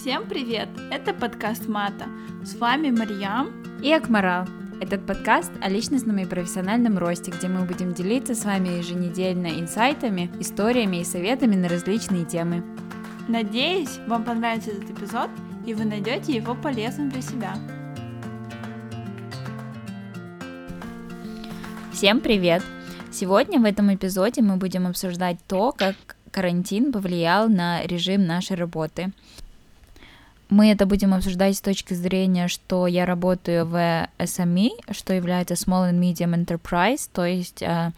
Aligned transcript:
Всем 0.00 0.26
привет! 0.26 0.70
Это 0.90 1.12
подкаст 1.12 1.68
Мата. 1.68 2.06
С 2.42 2.54
вами 2.54 2.90
Марьям 2.90 3.50
и 3.82 3.92
Акмарал. 3.92 4.46
Этот 4.80 5.04
подкаст 5.04 5.52
о 5.60 5.68
личностном 5.68 6.16
и 6.16 6.24
профессиональном 6.24 6.96
росте, 6.96 7.30
где 7.30 7.48
мы 7.48 7.66
будем 7.66 7.92
делиться 7.92 8.34
с 8.34 8.46
вами 8.46 8.78
еженедельно 8.78 9.48
инсайтами, 9.48 10.30
историями 10.40 11.02
и 11.02 11.04
советами 11.04 11.54
на 11.54 11.68
различные 11.68 12.24
темы. 12.24 12.64
Надеюсь, 13.28 13.98
вам 14.06 14.24
понравится 14.24 14.70
этот 14.70 14.88
эпизод, 14.88 15.28
и 15.66 15.74
вы 15.74 15.84
найдете 15.84 16.32
его 16.32 16.54
полезным 16.54 17.10
для 17.10 17.20
себя. 17.20 17.54
Всем 21.92 22.20
привет! 22.20 22.62
Сегодня 23.12 23.60
в 23.60 23.64
этом 23.64 23.94
эпизоде 23.94 24.40
мы 24.40 24.56
будем 24.56 24.86
обсуждать 24.86 25.36
то, 25.46 25.72
как 25.72 25.94
карантин 26.30 26.90
повлиял 26.90 27.50
на 27.50 27.82
режим 27.84 28.24
нашей 28.24 28.56
работы. 28.56 29.12
Мы 30.50 30.72
это 30.72 30.84
будем 30.84 31.14
обсуждать 31.14 31.56
с 31.56 31.60
точки 31.60 31.94
зрения, 31.94 32.48
что 32.48 32.88
я 32.88 33.06
работаю 33.06 33.66
в 33.66 34.08
SME, 34.18 34.70
что 34.90 35.14
является 35.14 35.54
Small 35.54 35.92
and 35.92 36.00
Medium 36.00 36.34
Enterprise, 36.34 37.08
то 37.12 37.24
есть 37.24 37.62
э, 37.62 37.92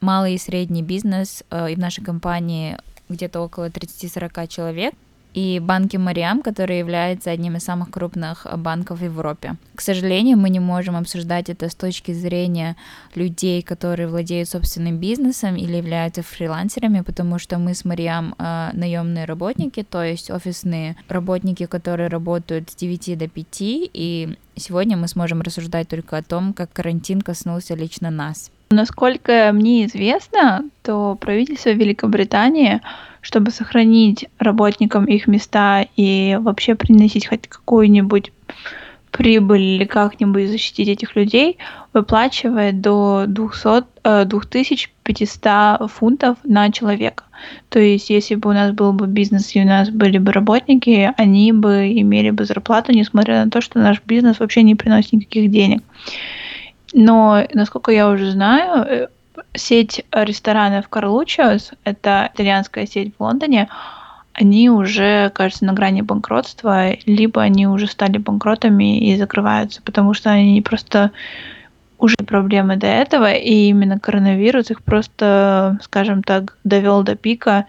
малый 0.00 0.34
и 0.34 0.38
средний 0.38 0.82
бизнес, 0.82 1.44
э, 1.50 1.70
и 1.70 1.76
в 1.76 1.78
нашей 1.78 2.02
компании 2.02 2.76
где-то 3.08 3.40
около 3.40 3.68
30-40 3.68 4.48
человек 4.48 4.94
и 5.36 5.60
банки 5.60 5.98
Мариам, 5.98 6.40
который 6.40 6.78
является 6.78 7.30
одним 7.30 7.56
из 7.56 7.64
самых 7.64 7.90
крупных 7.90 8.46
банков 8.56 9.00
в 9.00 9.04
Европе. 9.04 9.56
К 9.74 9.82
сожалению, 9.82 10.38
мы 10.38 10.48
не 10.48 10.60
можем 10.60 10.96
обсуждать 10.96 11.50
это 11.50 11.68
с 11.68 11.74
точки 11.74 12.12
зрения 12.12 12.74
людей, 13.14 13.60
которые 13.60 14.08
владеют 14.08 14.48
собственным 14.48 14.96
бизнесом 14.96 15.56
или 15.56 15.76
являются 15.76 16.22
фрилансерами, 16.22 17.02
потому 17.02 17.38
что 17.38 17.58
мы 17.58 17.74
с 17.74 17.84
Мариам 17.84 18.34
э, 18.38 18.70
наемные 18.72 19.26
работники, 19.26 19.82
то 19.82 20.02
есть 20.02 20.30
офисные 20.30 20.96
работники, 21.08 21.66
которые 21.66 22.08
работают 22.08 22.70
с 22.70 22.74
9 22.74 23.18
до 23.18 23.28
5, 23.28 23.56
и 23.60 24.38
сегодня 24.56 24.96
мы 24.96 25.06
сможем 25.06 25.42
рассуждать 25.42 25.88
только 25.88 26.16
о 26.16 26.22
том, 26.22 26.54
как 26.54 26.72
карантин 26.72 27.20
коснулся 27.20 27.74
лично 27.74 28.10
нас. 28.10 28.50
Насколько 28.70 29.50
мне 29.52 29.86
известно, 29.86 30.64
то 30.82 31.14
правительство 31.14 31.70
Великобритании 31.70 32.80
чтобы 33.26 33.50
сохранить 33.50 34.28
работникам 34.38 35.04
их 35.06 35.26
места 35.26 35.84
и 35.96 36.38
вообще 36.40 36.76
приносить 36.76 37.26
хоть 37.26 37.48
какую-нибудь 37.48 38.30
прибыль 39.10 39.62
или 39.62 39.84
как-нибудь 39.84 40.48
защитить 40.48 40.86
этих 40.86 41.16
людей, 41.16 41.58
выплачивает 41.92 42.80
до 42.80 43.24
200, 43.26 44.26
2500 44.26 45.44
э, 45.44 45.88
фунтов 45.88 46.36
на 46.44 46.70
человека. 46.70 47.24
То 47.68 47.80
есть, 47.80 48.10
если 48.10 48.36
бы 48.36 48.50
у 48.50 48.52
нас 48.52 48.70
был 48.70 48.92
бы 48.92 49.08
бизнес 49.08 49.56
и 49.56 49.60
у 49.60 49.66
нас 49.66 49.90
были 49.90 50.18
бы 50.18 50.30
работники, 50.30 51.12
они 51.16 51.52
бы 51.52 51.92
имели 52.00 52.30
бы 52.30 52.44
зарплату, 52.44 52.92
несмотря 52.92 53.44
на 53.44 53.50
то, 53.50 53.60
что 53.60 53.80
наш 53.80 54.00
бизнес 54.06 54.38
вообще 54.38 54.62
не 54.62 54.76
приносит 54.76 55.14
никаких 55.14 55.50
денег. 55.50 55.82
Но, 56.94 57.44
насколько 57.52 57.90
я 57.90 58.08
уже 58.08 58.30
знаю, 58.30 58.84
э, 58.86 59.08
сеть 59.56 60.04
ресторанов 60.12 60.88
Карлучиос, 60.88 61.72
это 61.84 62.30
итальянская 62.32 62.86
сеть 62.86 63.14
в 63.16 63.22
Лондоне, 63.22 63.68
они 64.32 64.68
уже, 64.68 65.30
кажется, 65.30 65.64
на 65.64 65.72
грани 65.72 66.02
банкротства, 66.02 66.92
либо 67.06 67.40
они 67.40 67.66
уже 67.66 67.86
стали 67.86 68.18
банкротами 68.18 68.98
и 68.98 69.16
закрываются, 69.16 69.80
потому 69.82 70.12
что 70.12 70.30
они 70.30 70.60
просто 70.60 71.10
уже 71.98 72.16
проблемы 72.16 72.76
до 72.76 72.86
этого, 72.86 73.32
и 73.32 73.68
именно 73.68 73.98
коронавирус 73.98 74.70
их 74.70 74.82
просто, 74.82 75.78
скажем 75.82 76.22
так, 76.22 76.58
довел 76.64 77.02
до 77.02 77.16
пика, 77.16 77.66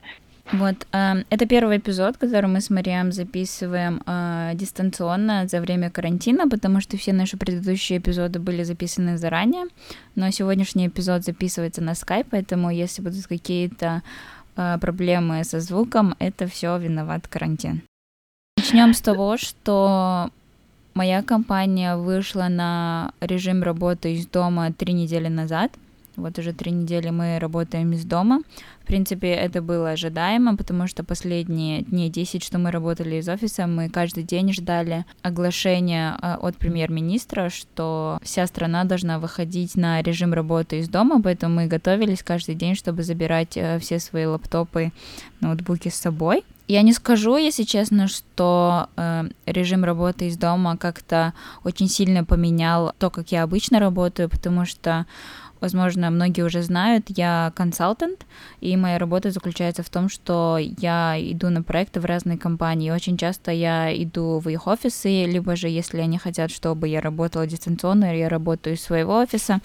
вот, 0.53 0.87
э, 0.93 1.23
это 1.29 1.45
первый 1.45 1.77
эпизод, 1.77 2.17
который 2.17 2.47
мы 2.47 2.61
с 2.61 2.69
Мариам 2.69 3.11
записываем 3.11 4.01
э, 4.05 4.51
дистанционно 4.55 5.47
за 5.47 5.59
время 5.59 5.89
карантина, 5.89 6.47
потому 6.47 6.79
что 6.81 6.97
все 6.97 7.11
наши 7.13 7.37
предыдущие 7.37 7.99
эпизоды 7.99 8.39
были 8.39 8.63
записаны 8.63 9.17
заранее, 9.17 9.65
но 10.15 10.31
сегодняшний 10.31 10.87
эпизод 10.87 11.23
записывается 11.23 11.81
на 11.81 11.95
скайп, 11.95 12.27
поэтому 12.31 12.71
если 12.71 13.01
будут 13.01 13.27
какие-то 13.27 14.03
э, 14.55 14.77
проблемы 14.79 15.43
со 15.43 15.59
звуком, 15.59 16.15
это 16.19 16.47
все 16.47 16.77
виноват 16.77 17.27
карантин. 17.27 17.81
Начнем 18.57 18.93
с 18.93 19.01
того, 19.01 19.37
что 19.37 20.29
моя 20.93 21.23
компания 21.23 21.97
вышла 21.97 22.47
на 22.47 23.11
режим 23.19 23.63
работы 23.63 24.13
из 24.13 24.25
дома 24.27 24.71
три 24.71 24.93
недели 24.93 25.27
назад— 25.27 25.71
вот 26.17 26.39
уже 26.39 26.51
три 26.51 26.71
недели 26.71 27.11
мы 27.11 27.39
работаем 27.39 27.91
из 27.93 28.03
дома. 28.03 28.41
В 28.81 28.87
принципе, 28.87 29.29
это 29.29 29.61
было 29.61 29.91
ожидаемо, 29.91 30.57
потому 30.57 30.87
что 30.87 31.03
последние 31.03 31.83
дни 31.83 32.09
10, 32.09 32.43
что 32.43 32.57
мы 32.57 32.71
работали 32.71 33.17
из 33.17 33.29
офиса, 33.29 33.67
мы 33.67 33.89
каждый 33.89 34.23
день 34.23 34.51
ждали 34.51 35.05
оглашения 35.21 36.17
а, 36.19 36.37
от 36.41 36.57
премьер-министра, 36.57 37.49
что 37.49 38.17
вся 38.23 38.47
страна 38.47 38.83
должна 38.83 39.19
выходить 39.19 39.75
на 39.75 40.01
режим 40.01 40.33
работы 40.33 40.79
из 40.79 40.89
дома, 40.89 41.21
поэтому 41.21 41.55
мы 41.55 41.67
готовились 41.67 42.23
каждый 42.23 42.55
день, 42.55 42.75
чтобы 42.75 43.03
забирать 43.03 43.55
э, 43.55 43.77
все 43.79 43.99
свои 43.99 44.25
лаптопы, 44.25 44.91
ноутбуки 45.39 45.89
с 45.89 45.95
собой. 45.95 46.43
Я 46.67 46.81
не 46.81 46.91
скажу, 46.91 47.37
если 47.37 47.63
честно, 47.63 48.07
что 48.07 48.89
э, 48.97 49.29
режим 49.45 49.85
работы 49.85 50.27
из 50.27 50.37
дома 50.37 50.75
как-то 50.75 51.33
очень 51.63 51.87
сильно 51.87 52.25
поменял 52.25 52.93
то, 52.97 53.09
как 53.09 53.31
я 53.31 53.43
обычно 53.43 53.79
работаю, 53.79 54.29
потому 54.29 54.65
что 54.65 55.05
возможно, 55.61 56.09
многие 56.09 56.43
уже 56.43 56.61
знают, 56.61 57.05
я 57.09 57.51
консалтант, 57.55 58.25
и 58.61 58.75
моя 58.77 58.97
работа 58.97 59.31
заключается 59.31 59.83
в 59.83 59.89
том, 59.89 60.09
что 60.09 60.57
я 60.59 61.15
иду 61.19 61.49
на 61.49 61.63
проекты 61.63 61.99
в 61.99 62.05
разные 62.05 62.37
компании. 62.37 62.91
Очень 62.91 63.17
часто 63.17 63.51
я 63.51 63.91
иду 63.91 64.39
в 64.39 64.49
их 64.49 64.67
офисы, 64.67 65.25
либо 65.25 65.55
же, 65.55 65.69
если 65.69 65.99
они 65.99 66.17
хотят, 66.17 66.51
чтобы 66.51 66.87
я 66.87 67.01
работала 67.01 67.47
дистанционно, 67.47 68.17
я 68.17 68.29
работаю 68.29 68.75
из 68.75 68.81
своего 68.81 69.17
офиса. 69.17 69.59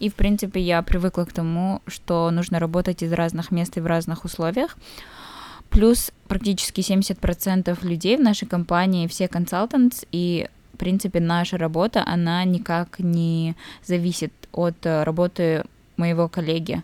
И, 0.00 0.08
в 0.08 0.14
принципе, 0.14 0.60
я 0.60 0.82
привыкла 0.82 1.24
к 1.24 1.32
тому, 1.32 1.82
что 1.86 2.30
нужно 2.30 2.58
работать 2.58 3.02
из 3.02 3.12
разных 3.12 3.50
мест 3.50 3.76
и 3.76 3.80
в 3.80 3.86
разных 3.86 4.24
условиях. 4.24 4.76
Плюс 5.70 6.12
практически 6.28 6.80
70% 6.80 7.76
людей 7.86 8.16
в 8.16 8.20
нашей 8.20 8.46
компании 8.46 9.08
все 9.08 9.28
консалтанты, 9.28 10.06
и 10.12 10.48
в 10.74 10.76
принципе, 10.76 11.20
наша 11.20 11.56
работа, 11.56 12.02
она 12.04 12.44
никак 12.44 12.98
не 12.98 13.54
зависит 13.86 14.32
от 14.54 14.86
э, 14.86 15.02
работы 15.02 15.64
моего 15.96 16.28
коллеги. 16.28 16.82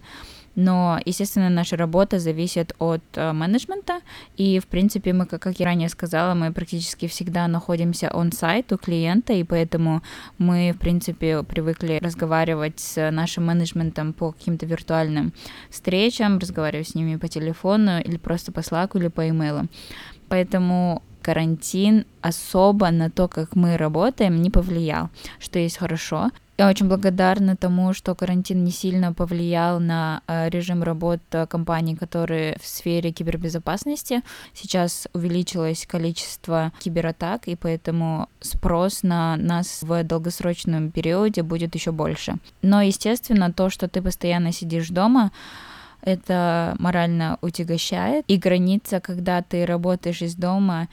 Но, 0.56 1.00
естественно, 1.06 1.48
наша 1.48 1.76
работа 1.76 2.18
зависит 2.18 2.74
от 2.78 3.02
э, 3.14 3.32
менеджмента, 3.32 4.00
и, 4.36 4.58
в 4.58 4.66
принципе, 4.66 5.12
мы, 5.12 5.26
как, 5.26 5.46
я 5.60 5.66
ранее 5.66 5.88
сказала, 5.88 6.34
мы 6.34 6.52
практически 6.52 7.06
всегда 7.06 7.46
находимся 7.48 8.10
он-сайт 8.12 8.72
у 8.72 8.76
клиента, 8.76 9.32
и 9.32 9.44
поэтому 9.44 10.02
мы, 10.38 10.72
в 10.74 10.78
принципе, 10.78 11.44
привыкли 11.44 12.00
разговаривать 12.02 12.80
с 12.80 13.10
нашим 13.10 13.46
менеджментом 13.46 14.12
по 14.12 14.32
каким-то 14.32 14.66
виртуальным 14.66 15.32
встречам, 15.70 16.38
разговаривать 16.38 16.88
с 16.88 16.94
ними 16.94 17.16
по 17.16 17.28
телефону 17.28 18.00
или 18.00 18.16
просто 18.16 18.50
по 18.50 18.60
Slack 18.60 18.98
или 18.98 19.08
по 19.08 19.28
имейлу. 19.28 19.68
Поэтому 20.28 21.02
карантин 21.22 22.06
особо 22.22 22.90
на 22.90 23.08
то, 23.08 23.28
как 23.28 23.54
мы 23.54 23.76
работаем, 23.76 24.42
не 24.42 24.50
повлиял, 24.50 25.10
что 25.38 25.58
есть 25.58 25.78
хорошо. 25.78 26.30
Я 26.60 26.68
очень 26.68 26.88
благодарна 26.88 27.56
тому, 27.56 27.94
что 27.94 28.14
карантин 28.14 28.64
не 28.64 28.70
сильно 28.70 29.14
повлиял 29.14 29.80
на 29.80 30.20
э, 30.26 30.50
режим 30.50 30.82
работы 30.82 31.46
компаний, 31.46 31.96
которые 31.96 32.58
в 32.60 32.66
сфере 32.66 33.12
кибербезопасности. 33.12 34.20
Сейчас 34.52 35.08
увеличилось 35.14 35.86
количество 35.86 36.70
кибератак, 36.80 37.48
и 37.48 37.56
поэтому 37.56 38.28
спрос 38.42 39.02
на 39.02 39.36
нас 39.38 39.82
в 39.82 40.04
долгосрочном 40.04 40.90
периоде 40.90 41.42
будет 41.42 41.74
еще 41.74 41.92
больше. 41.92 42.34
Но, 42.60 42.82
естественно, 42.82 43.50
то, 43.50 43.70
что 43.70 43.88
ты 43.88 44.02
постоянно 44.02 44.52
сидишь 44.52 44.90
дома, 44.90 45.32
это 46.02 46.76
морально 46.78 47.38
утягощает. 47.40 48.26
И 48.28 48.36
граница, 48.36 49.00
когда 49.00 49.40
ты 49.40 49.64
работаешь 49.64 50.20
из 50.20 50.34
дома 50.34 50.88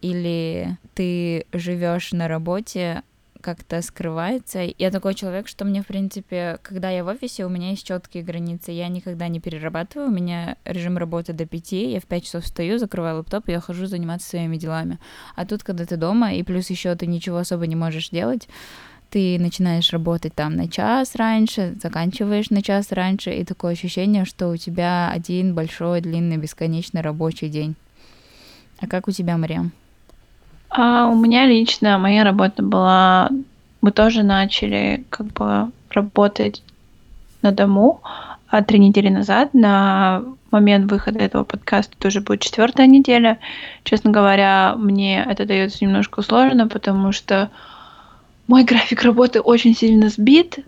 или 0.00 0.78
ты 0.94 1.44
живешь 1.52 2.12
на 2.12 2.28
работе, 2.28 3.02
как-то 3.42 3.82
скрывается. 3.82 4.60
Я 4.78 4.90
такой 4.90 5.14
человек, 5.14 5.48
что 5.48 5.66
мне, 5.66 5.82
в 5.82 5.86
принципе, 5.86 6.58
когда 6.62 6.88
я 6.88 7.04
в 7.04 7.08
офисе, 7.08 7.44
у 7.44 7.50
меня 7.50 7.70
есть 7.70 7.86
четкие 7.86 8.22
границы. 8.22 8.72
Я 8.72 8.88
никогда 8.88 9.28
не 9.28 9.40
перерабатываю. 9.40 10.08
У 10.08 10.12
меня 10.12 10.56
режим 10.64 10.96
работы 10.96 11.34
до 11.34 11.44
пяти. 11.44 11.90
Я 11.90 12.00
в 12.00 12.06
пять 12.06 12.24
часов 12.24 12.44
встаю, 12.44 12.78
закрываю 12.78 13.18
лаптоп, 13.18 13.48
и 13.48 13.52
я 13.52 13.60
хожу 13.60 13.86
заниматься 13.86 14.30
своими 14.30 14.56
делами. 14.56 14.98
А 15.36 15.44
тут, 15.44 15.62
когда 15.62 15.84
ты 15.84 15.96
дома, 15.96 16.32
и 16.32 16.42
плюс 16.42 16.70
еще 16.70 16.94
ты 16.94 17.06
ничего 17.06 17.36
особо 17.36 17.66
не 17.66 17.76
можешь 17.76 18.08
делать, 18.08 18.48
ты 19.10 19.38
начинаешь 19.38 19.92
работать 19.92 20.34
там 20.34 20.56
на 20.56 20.68
час 20.68 21.16
раньше, 21.16 21.76
заканчиваешь 21.82 22.48
на 22.48 22.62
час 22.62 22.92
раньше, 22.92 23.30
и 23.34 23.44
такое 23.44 23.72
ощущение, 23.72 24.24
что 24.24 24.48
у 24.48 24.56
тебя 24.56 25.10
один 25.10 25.54
большой, 25.54 26.00
длинный, 26.00 26.38
бесконечный 26.38 27.02
рабочий 27.02 27.50
день. 27.50 27.74
А 28.78 28.86
как 28.86 29.08
у 29.08 29.10
тебя, 29.10 29.36
Мария? 29.36 29.70
А 30.74 31.06
у 31.08 31.14
меня 31.14 31.46
лично 31.46 31.98
моя 31.98 32.24
работа 32.24 32.62
была... 32.62 33.28
Мы 33.80 33.90
тоже 33.90 34.22
начали 34.22 35.04
как 35.10 35.26
бы 35.28 35.70
работать 35.90 36.62
на 37.42 37.50
дому 37.50 38.00
а 38.52 38.62
три 38.62 38.78
недели 38.78 39.08
назад 39.08 39.54
на 39.54 40.24
момент 40.50 40.90
выхода 40.90 41.20
этого 41.20 41.42
подкаста 41.42 41.96
тоже 41.98 42.20
будет 42.20 42.42
четвертая 42.42 42.86
неделя. 42.86 43.38
Честно 43.82 44.10
говоря, 44.10 44.74
мне 44.76 45.24
это 45.26 45.46
дается 45.46 45.78
немножко 45.82 46.20
сложно, 46.20 46.68
потому 46.68 47.12
что 47.12 47.50
мой 48.48 48.64
график 48.64 49.04
работы 49.04 49.40
очень 49.40 49.74
сильно 49.74 50.10
сбит. 50.10 50.58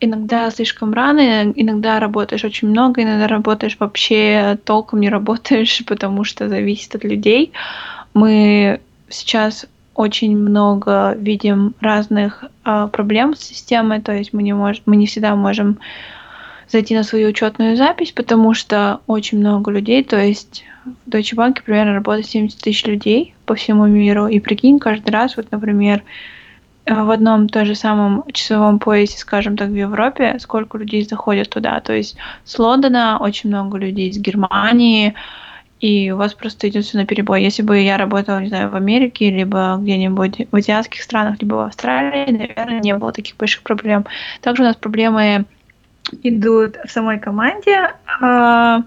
Иногда 0.00 0.50
слишком 0.50 0.94
рано, 0.94 1.52
иногда 1.54 2.00
работаешь 2.00 2.44
очень 2.44 2.68
много, 2.68 3.02
иногда 3.02 3.26
работаешь 3.26 3.76
вообще 3.78 4.58
толком 4.64 5.00
не 5.00 5.10
работаешь, 5.10 5.84
потому 5.86 6.24
что 6.24 6.48
зависит 6.48 6.94
от 6.94 7.04
людей. 7.04 7.52
Мы 8.14 8.80
сейчас 9.08 9.66
очень 9.94 10.36
много 10.36 11.14
видим 11.18 11.74
разных 11.80 12.44
э, 12.64 12.88
проблем 12.92 13.34
с 13.34 13.40
системой, 13.40 14.00
то 14.00 14.12
есть 14.12 14.32
мы 14.32 14.42
не 14.42 14.52
можем, 14.52 14.82
мы 14.86 14.96
не 14.96 15.06
всегда 15.06 15.34
можем 15.34 15.78
зайти 16.68 16.94
на 16.94 17.02
свою 17.02 17.30
учетную 17.30 17.76
запись, 17.76 18.12
потому 18.12 18.54
что 18.54 19.00
очень 19.06 19.38
много 19.38 19.70
людей, 19.70 20.04
то 20.04 20.16
есть 20.18 20.64
в 20.84 21.10
Deutsche 21.10 21.34
Bank 21.34 21.62
примерно 21.64 21.94
работает 21.94 22.26
70 22.26 22.60
тысяч 22.60 22.86
людей 22.86 23.34
по 23.46 23.54
всему 23.54 23.86
миру, 23.86 24.28
и 24.28 24.38
прикинь, 24.38 24.78
каждый 24.78 25.10
раз, 25.10 25.36
вот, 25.36 25.50
например, 25.50 26.04
в 26.86 27.10
одном 27.10 27.48
том 27.48 27.66
же 27.66 27.74
самом 27.74 28.24
часовом 28.32 28.78
поясе, 28.78 29.18
скажем 29.18 29.56
так, 29.56 29.68
в 29.68 29.74
Европе, 29.74 30.36
сколько 30.38 30.78
людей 30.78 31.04
заходят 31.04 31.50
туда. 31.50 31.80
То 31.80 31.92
есть 31.92 32.16
с 32.44 32.58
Лондона 32.58 33.18
очень 33.20 33.50
много 33.50 33.78
людей, 33.78 34.08
из 34.08 34.18
Германии, 34.18 35.14
и 35.80 36.10
у 36.10 36.16
вас 36.16 36.34
просто 36.34 36.68
идет 36.68 36.84
все 36.84 36.98
на 36.98 37.06
перебой. 37.06 37.42
Если 37.42 37.62
бы 37.62 37.78
я 37.78 37.96
работала, 37.96 38.40
не 38.40 38.48
знаю, 38.48 38.70
в 38.70 38.74
Америке, 38.74 39.30
либо 39.30 39.78
где-нибудь 39.80 40.48
в 40.50 40.56
азиатских 40.56 41.02
странах, 41.02 41.36
либо 41.40 41.54
в 41.54 41.60
Австралии, 41.60 42.32
наверное, 42.32 42.80
не 42.80 42.94
было 42.96 43.12
таких 43.12 43.36
больших 43.36 43.62
проблем. 43.62 44.04
Также 44.40 44.62
у 44.62 44.66
нас 44.66 44.76
проблемы 44.76 45.44
идут 46.22 46.76
в 46.84 46.90
самой 46.90 47.20
команде. 47.20 47.92
А, 48.20 48.82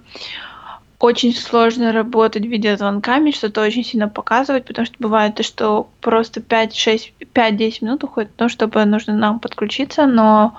очень 1.00 1.34
сложно 1.34 1.94
работать 1.94 2.46
видеозвонками, 2.46 3.32
что-то 3.32 3.62
очень 3.62 3.84
сильно 3.84 4.10
показывать, 4.10 4.66
потому 4.66 4.86
что 4.86 4.96
бывает 5.00 5.36
то, 5.36 5.44
что 5.44 5.90
просто 6.02 6.42
5-6, 6.42 7.14
5-10 7.34 7.78
минут 7.82 8.04
уходит 8.04 8.36
то, 8.36 8.50
чтобы 8.50 8.84
нужно 8.86 9.16
нам 9.16 9.40
подключиться, 9.40 10.06
но 10.06 10.56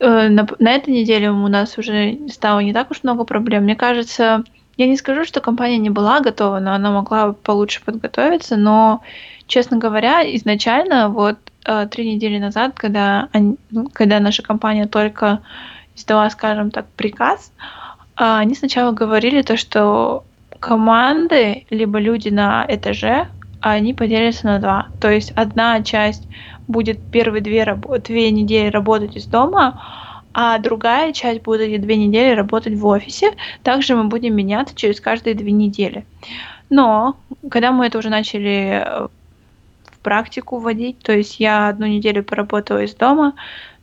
э, 0.00 0.28
на, 0.28 0.46
на 0.58 0.72
этой 0.72 0.92
неделе 0.92 1.30
у 1.30 1.48
нас 1.48 1.78
уже 1.78 2.18
стало 2.28 2.58
не 2.60 2.72
так 2.72 2.90
уж 2.90 3.02
много 3.04 3.24
проблем. 3.24 3.64
Мне 3.64 3.76
кажется, 3.76 4.44
я 4.78 4.86
не 4.86 4.96
скажу, 4.96 5.24
что 5.24 5.40
компания 5.40 5.76
не 5.76 5.90
была 5.90 6.20
готова, 6.20 6.60
но 6.60 6.72
она 6.72 6.90
могла 6.92 7.32
получше 7.32 7.82
подготовиться, 7.84 8.56
но, 8.56 9.02
честно 9.48 9.76
говоря, 9.76 10.22
изначально 10.36 11.08
вот 11.08 11.36
э, 11.66 11.88
три 11.90 12.14
недели 12.14 12.38
назад, 12.38 12.72
когда, 12.76 13.28
они, 13.32 13.56
ну, 13.70 13.88
когда 13.92 14.20
наша 14.20 14.42
компания 14.42 14.86
только 14.86 15.40
издала, 15.96 16.30
скажем 16.30 16.70
так, 16.70 16.86
приказ, 16.96 17.52
а, 18.14 18.38
они 18.38 18.54
сначала 18.54 18.92
говорили 18.92 19.42
то, 19.42 19.56
что 19.56 20.24
команды, 20.60 21.66
либо 21.70 21.98
люди 21.98 22.28
на 22.28 22.64
этаже, 22.68 23.26
они 23.60 23.94
поделятся 23.94 24.46
на 24.46 24.58
два. 24.60 24.86
То 25.00 25.10
есть 25.10 25.32
одна 25.32 25.82
часть 25.82 26.28
будет 26.68 27.00
первые 27.10 27.42
две, 27.42 27.64
две 28.04 28.30
недели 28.30 28.68
работать 28.68 29.16
из 29.16 29.26
дома, 29.26 29.82
а 30.40 30.58
другая 30.58 31.12
часть 31.12 31.42
будет 31.42 31.80
две 31.80 31.96
недели 31.96 32.32
работать 32.32 32.74
в 32.74 32.86
офисе. 32.86 33.32
Также 33.64 33.96
мы 33.96 34.04
будем 34.04 34.36
меняться 34.36 34.72
через 34.76 35.00
каждые 35.00 35.34
две 35.34 35.50
недели. 35.50 36.04
Но 36.70 37.16
когда 37.50 37.72
мы 37.72 37.86
это 37.86 37.98
уже 37.98 38.08
начали 38.08 38.84
э, 38.84 39.08
в 39.86 39.98
практику 40.02 40.58
вводить, 40.58 41.00
то 41.00 41.12
есть 41.12 41.40
я 41.40 41.66
одну 41.66 41.86
неделю 41.86 42.22
поработала 42.22 42.84
из 42.84 42.94
дома, 42.94 43.32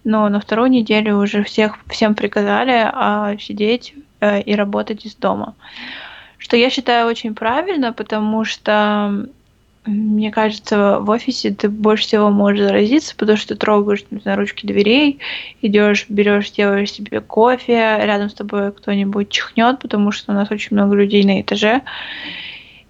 но 0.05 0.29
на 0.29 0.39
вторую 0.39 0.69
неделю 0.69 1.17
уже 1.17 1.43
всех 1.43 1.79
всем 1.89 2.15
приказали 2.15 2.89
а, 2.93 3.35
сидеть 3.37 3.95
Э, 4.25 4.41
и 4.41 4.55
работать 4.55 5.05
из 5.05 5.15
дома. 5.15 5.55
Что 6.37 6.57
я 6.57 6.69
считаю 6.69 7.07
очень 7.07 7.35
правильно, 7.35 7.93
потому 7.93 8.45
что 8.45 9.27
мне 9.85 10.31
кажется, 10.31 10.99
в 10.99 11.09
офисе 11.09 11.51
ты 11.51 11.69
больше 11.69 12.05
всего 12.05 12.29
можешь 12.29 12.65
заразиться, 12.65 13.15
потому 13.15 13.37
что 13.37 13.49
ты 13.49 13.55
трогаешь 13.55 14.03
на 14.09 14.35
ручки 14.35 14.65
дверей, 14.65 15.19
идешь, 15.61 16.05
берешь, 16.09 16.51
делаешь 16.51 16.91
себе 16.91 17.21
кофе, 17.21 17.99
рядом 18.01 18.29
с 18.29 18.33
тобой 18.33 18.71
кто-нибудь 18.71 19.29
чихнет, 19.29 19.79
потому 19.79 20.11
что 20.11 20.31
у 20.31 20.35
нас 20.35 20.49
очень 20.51 20.75
много 20.75 20.95
людей 20.95 21.23
на 21.23 21.41
этаже. 21.41 21.81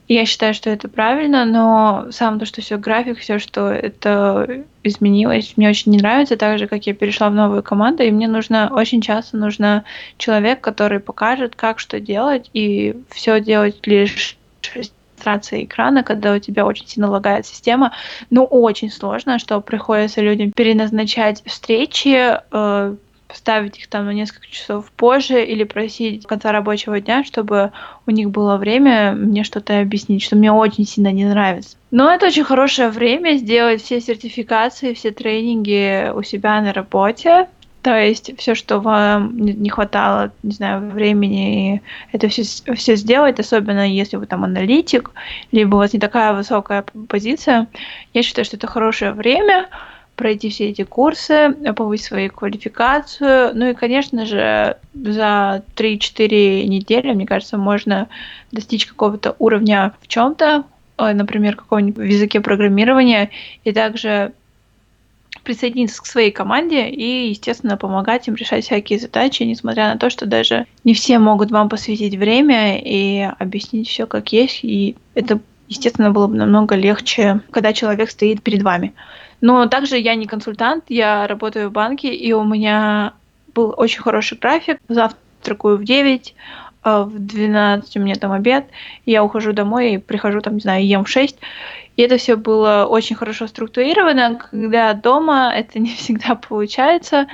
Я 0.08 0.26
считаю, 0.26 0.54
что 0.54 0.70
это 0.70 0.88
правильно, 0.88 1.46
но 1.46 2.08
сам 2.12 2.38
то, 2.40 2.46
что 2.46 2.62
все 2.62 2.78
график, 2.78 3.18
все, 3.18 3.40
что 3.40 3.72
это 3.72 4.64
изменилось, 4.84 5.54
мне 5.58 5.68
очень 5.68 5.92
не 5.92 5.98
нравится, 5.98 6.38
так 6.38 6.60
же, 6.60 6.68
как 6.68 6.86
я 6.86 6.94
перешла 6.94 7.30
в 7.30 7.34
новую 7.34 7.64
команду, 7.64 8.04
и 8.04 8.12
мне 8.12 8.28
нужно, 8.28 8.70
очень 8.72 9.02
часто 9.02 9.36
нужно 9.36 9.84
человек, 10.20 10.62
который 10.62 11.00
покажет, 11.00 11.56
как 11.56 11.80
что 11.80 12.00
делать, 12.00 12.52
и 12.54 12.96
все 13.10 13.42
делать 13.42 13.88
лишь 13.88 14.38
регистрации 15.26 15.66
экрана, 15.66 16.04
когда 16.04 16.34
у 16.34 16.40
тебя 16.40 16.66
очень 16.66 16.88
сильно 16.88 17.10
лагает 17.10 17.46
система. 17.46 17.92
Ну, 18.30 18.44
очень 18.44 18.92
сложно, 18.92 19.40
что 19.40 19.60
приходится 19.62 20.22
людям 20.22 20.52
переназначать 20.52 21.44
встречи, 21.46 22.40
э, 22.52 22.96
ставить 23.34 23.80
их 23.80 23.88
там 23.88 24.06
на 24.06 24.12
несколько 24.14 24.48
часов 24.48 24.92
позже 24.92 25.44
или 25.44 25.64
просить 25.64 26.26
конца 26.26 26.52
рабочего 26.52 27.02
дня, 27.02 27.24
чтобы 27.24 27.72
у 28.06 28.12
них 28.12 28.30
было 28.30 28.58
время 28.58 29.14
мне 29.14 29.44
что-то 29.44 29.80
объяснить, 29.80 30.22
что 30.22 30.36
мне 30.36 30.52
очень 30.52 30.86
сильно 30.86 31.12
не 31.12 31.26
нравится. 31.26 31.76
Но 31.92 32.12
это 32.12 32.28
очень 32.28 32.44
хорошее 32.44 32.90
время 32.90 33.38
сделать 33.38 33.82
все 33.82 34.00
сертификации, 34.00 34.94
все 34.94 35.12
тренинги 35.12 36.12
у 36.14 36.22
себя 36.24 36.62
на 36.62 36.72
работе. 36.72 37.48
То 37.86 37.96
есть 37.96 38.36
все, 38.40 38.56
что 38.56 38.80
вам 38.80 39.38
не 39.38 39.70
хватало, 39.70 40.32
не 40.42 40.54
знаю, 40.54 40.90
времени, 40.90 41.84
это 42.12 42.30
все, 42.30 42.42
все 42.74 42.96
сделать, 42.96 43.40
особенно 43.40 43.88
если 43.88 44.18
вы 44.18 44.26
там 44.26 44.44
аналитик, 44.44 45.12
либо 45.52 45.76
у 45.76 45.78
вас 45.78 45.94
не 45.94 46.00
такая 46.00 46.34
высокая 46.34 46.84
позиция. 47.08 47.68
Я 48.12 48.24
считаю, 48.24 48.44
что 48.44 48.58
это 48.58 48.66
хорошее 48.66 49.12
время, 49.12 49.70
пройти 50.16 50.50
все 50.50 50.70
эти 50.70 50.82
курсы, 50.82 51.56
повысить 51.76 52.08
свою 52.08 52.32
квалификацию. 52.32 53.52
Ну 53.54 53.70
и, 53.70 53.76
конечно 53.76 54.26
же, 54.26 54.78
за 54.96 55.64
3-4 55.76 56.66
недели, 56.66 57.14
мне 57.14 57.28
кажется, 57.28 57.60
можно 57.60 58.08
достичь 58.52 58.88
какого-то 58.88 59.36
уровня 59.38 59.94
в 60.02 60.08
чем-то, 60.08 60.64
э, 60.98 61.14
например, 61.14 61.56
каком-нибудь 61.56 62.04
языке 62.04 62.42
программирования, 62.42 63.30
и 63.64 63.72
также 63.72 64.34
присоединиться 65.46 66.02
к 66.02 66.06
своей 66.06 66.32
команде 66.32 66.90
и, 66.90 67.30
естественно, 67.30 67.78
помогать 67.78 68.28
им 68.28 68.36
решать 68.36 68.66
всякие 68.66 69.00
задачи, 69.00 69.44
несмотря 69.44 69.94
на 69.94 69.98
то, 69.98 70.10
что 70.10 70.26
даже 70.26 70.66
не 70.84 70.94
все 70.94 71.20
могут 71.20 71.52
вам 71.52 71.70
посвятить 71.70 72.16
время 72.16 72.80
и 72.80 73.22
объяснить 73.40 73.88
все 73.88 74.06
как 74.06 74.34
есть. 74.34 74.60
И 74.64 74.98
это, 75.14 75.40
естественно, 75.70 76.12
было 76.12 76.28
бы 76.28 76.36
намного 76.36 76.76
легче, 76.76 77.40
когда 77.52 77.72
человек 77.72 78.10
стоит 78.10 78.42
перед 78.42 78.64
вами. 78.64 78.94
Но 79.40 79.68
также 79.68 79.98
я 79.98 80.16
не 80.16 80.26
консультант, 80.26 80.86
я 80.90 81.28
работаю 81.28 81.70
в 81.70 81.72
банке, 81.72 82.14
и 82.14 82.34
у 82.34 82.44
меня 82.44 83.14
был 83.54 83.74
очень 83.78 84.02
хороший 84.02 84.38
график. 84.38 84.80
Завтракаю 84.90 85.78
в 85.78 85.84
9, 85.84 86.36
а 86.86 87.04
в 87.04 87.18
12 87.18 87.98
у 87.98 88.00
меня 88.00 88.14
там 88.14 88.32
обед, 88.32 88.66
я 89.08 89.24
ухожу 89.24 89.54
домой 89.54 89.94
и 89.94 89.98
прихожу 89.98 90.42
там, 90.42 90.56
не 90.56 90.60
знаю, 90.60 90.86
ем 90.86 91.04
в 91.04 91.10
6. 91.10 91.36
И 91.96 92.02
это 92.02 92.18
все 92.18 92.36
было 92.36 92.86
очень 92.90 93.16
хорошо 93.16 93.48
структурировано. 93.48 94.36
Когда 94.36 94.94
дома 94.94 95.52
это 95.56 95.80
не 95.80 95.94
всегда 95.94 96.36
получается. 96.36 97.28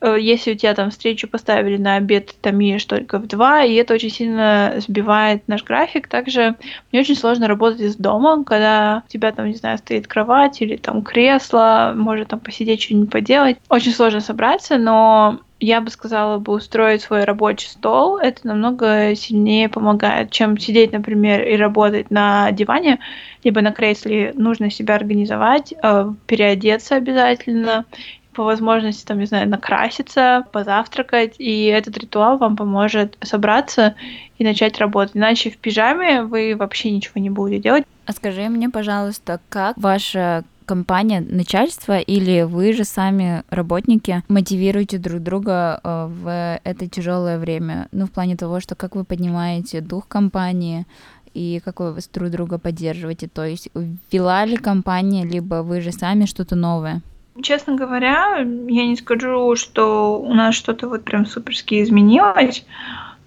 Э, 0.00 0.16
если 0.18 0.52
у 0.52 0.54
тебя 0.56 0.74
там 0.74 0.90
встречу 0.90 1.28
поставили 1.28 1.76
на 1.76 1.96
обед, 1.96 2.26
ты 2.26 2.34
там 2.40 2.58
ешь 2.58 2.84
только 2.84 3.18
в 3.18 3.26
два, 3.26 3.62
и 3.62 3.74
это 3.74 3.94
очень 3.94 4.10
сильно 4.10 4.74
сбивает 4.78 5.46
наш 5.48 5.64
график. 5.64 6.08
Также 6.08 6.56
мне 6.90 7.00
очень 7.00 7.16
сложно 7.16 7.48
работать 7.48 7.80
из 7.80 7.96
дома, 7.96 8.44
когда 8.44 9.02
у 9.06 9.10
тебя 9.10 9.32
там, 9.32 9.46
не 9.46 9.54
знаю, 9.54 9.78
стоит 9.78 10.06
кровать 10.06 10.60
или 10.60 10.76
там 10.76 11.02
кресло, 11.02 11.92
может 11.96 12.28
там 12.28 12.40
посидеть, 12.40 12.82
что-нибудь 12.82 13.10
поделать. 13.10 13.58
Очень 13.68 13.92
сложно 13.92 14.20
собраться, 14.20 14.76
но 14.76 15.40
я 15.62 15.80
бы 15.80 15.90
сказала 15.90 16.38
бы 16.38 16.52
устроить 16.52 17.02
свой 17.02 17.22
рабочий 17.22 17.68
стол, 17.68 18.18
это 18.18 18.44
намного 18.48 19.14
сильнее 19.14 19.68
помогает, 19.68 20.32
чем 20.32 20.58
сидеть, 20.58 20.92
например, 20.92 21.46
и 21.46 21.56
работать 21.56 22.10
на 22.10 22.50
диване, 22.50 22.98
либо 23.44 23.60
на 23.60 23.72
кресле. 23.72 24.32
Нужно 24.34 24.70
себя 24.70 24.94
организовать, 24.96 25.74
э, 25.82 26.12
переодеться 26.26 26.96
обязательно, 26.96 27.84
по 28.32 28.44
возможности, 28.44 29.04
там, 29.04 29.18
не 29.18 29.26
знаю, 29.26 29.48
накраситься, 29.48 30.46
позавтракать, 30.52 31.34
и 31.38 31.66
этот 31.66 31.98
ритуал 31.98 32.38
вам 32.38 32.56
поможет 32.56 33.18
собраться 33.22 33.94
и 34.38 34.44
начать 34.44 34.78
работать. 34.78 35.16
Иначе 35.16 35.50
в 35.50 35.58
пижаме 35.58 36.22
вы 36.22 36.56
вообще 36.56 36.90
ничего 36.90 37.20
не 37.20 37.30
будете 37.30 37.62
делать. 37.62 37.84
А 38.06 38.12
скажи 38.12 38.48
мне, 38.48 38.68
пожалуйста, 38.70 39.40
как 39.48 39.76
ваша 39.76 40.44
компания, 40.64 41.20
начальство 41.20 41.98
или 41.98 42.42
вы 42.42 42.72
же 42.72 42.84
сами 42.84 43.42
работники 43.50 44.22
мотивируете 44.28 44.98
друг 44.98 45.20
друга 45.22 45.80
э, 45.82 46.06
в 46.08 46.60
это 46.64 46.88
тяжелое 46.88 47.38
время? 47.38 47.88
Ну, 47.92 48.06
в 48.06 48.10
плане 48.10 48.36
того, 48.36 48.60
что 48.60 48.74
как 48.74 48.94
вы 48.94 49.04
поднимаете 49.04 49.80
дух 49.80 50.08
компании 50.08 50.86
и 51.34 51.60
как 51.64 51.80
вы 51.80 51.96
друг 52.12 52.30
друга 52.30 52.58
поддерживаете? 52.58 53.28
То 53.28 53.44
есть 53.44 53.70
ввела 54.10 54.44
ли 54.44 54.56
компания, 54.56 55.24
либо 55.24 55.62
вы 55.62 55.80
же 55.80 55.92
сами 55.92 56.24
что-то 56.26 56.56
новое? 56.56 57.02
Честно 57.40 57.74
говоря, 57.74 58.38
я 58.38 58.86
не 58.86 58.96
скажу, 58.96 59.56
что 59.56 60.20
у 60.20 60.34
нас 60.34 60.54
что-то 60.54 60.88
вот 60.88 61.04
прям 61.04 61.24
суперски 61.24 61.82
изменилось, 61.82 62.64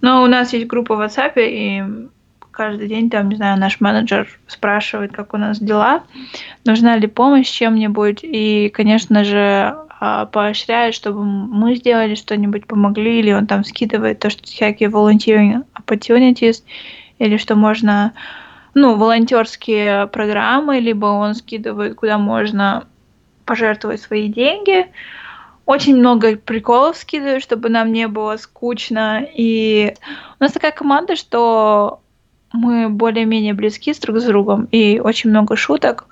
Но 0.00 0.22
у 0.22 0.26
нас 0.26 0.52
есть 0.52 0.66
группа 0.66 0.94
в 0.94 1.00
WhatsApp, 1.00 1.32
и 1.36 1.82
каждый 2.52 2.88
день 2.88 3.10
там, 3.10 3.28
не 3.28 3.36
знаю, 3.36 3.58
наш 3.58 3.80
менеджер 3.80 4.28
спрашивает, 4.46 5.12
как 5.12 5.34
у 5.34 5.36
нас 5.36 5.58
дела, 5.58 6.04
нужна 6.64 6.96
ли 6.96 7.06
помощь 7.06 7.48
чем-нибудь, 7.48 8.20
и, 8.22 8.70
конечно 8.72 9.24
же, 9.24 9.76
а, 9.98 10.26
поощряет, 10.26 10.94
чтобы 10.94 11.24
мы 11.24 11.74
сделали 11.76 12.14
что-нибудь, 12.14 12.66
помогли, 12.66 13.18
или 13.18 13.32
он 13.32 13.46
там 13.46 13.64
скидывает 13.64 14.20
то, 14.20 14.30
что 14.30 14.44
всякие 14.44 14.90
volunteering 14.90 15.64
opportunities, 15.74 16.62
или 17.18 17.36
что 17.36 17.54
можно, 17.54 18.12
ну, 18.74 18.96
волонтерские 18.96 20.06
программы, 20.08 20.80
либо 20.80 21.06
он 21.06 21.34
скидывает, 21.34 21.94
куда 21.96 22.18
можно 22.18 22.86
пожертвовать 23.44 24.00
свои 24.00 24.28
деньги. 24.28 24.86
Очень 25.64 25.96
много 25.96 26.36
приколов 26.36 26.96
скидывает, 26.96 27.42
чтобы 27.42 27.68
нам 27.68 27.92
не 27.92 28.06
было 28.06 28.36
скучно. 28.36 29.26
И 29.34 29.94
у 30.38 30.42
нас 30.42 30.52
такая 30.52 30.72
команда, 30.72 31.16
что 31.16 32.00
мы 32.52 32.88
более-менее 32.88 33.54
близки 33.54 33.92
с 33.92 33.98
друг 33.98 34.18
с 34.18 34.24
другом, 34.24 34.68
и 34.70 35.00
очень 35.00 35.30
много 35.30 35.56
шуток 35.56 36.06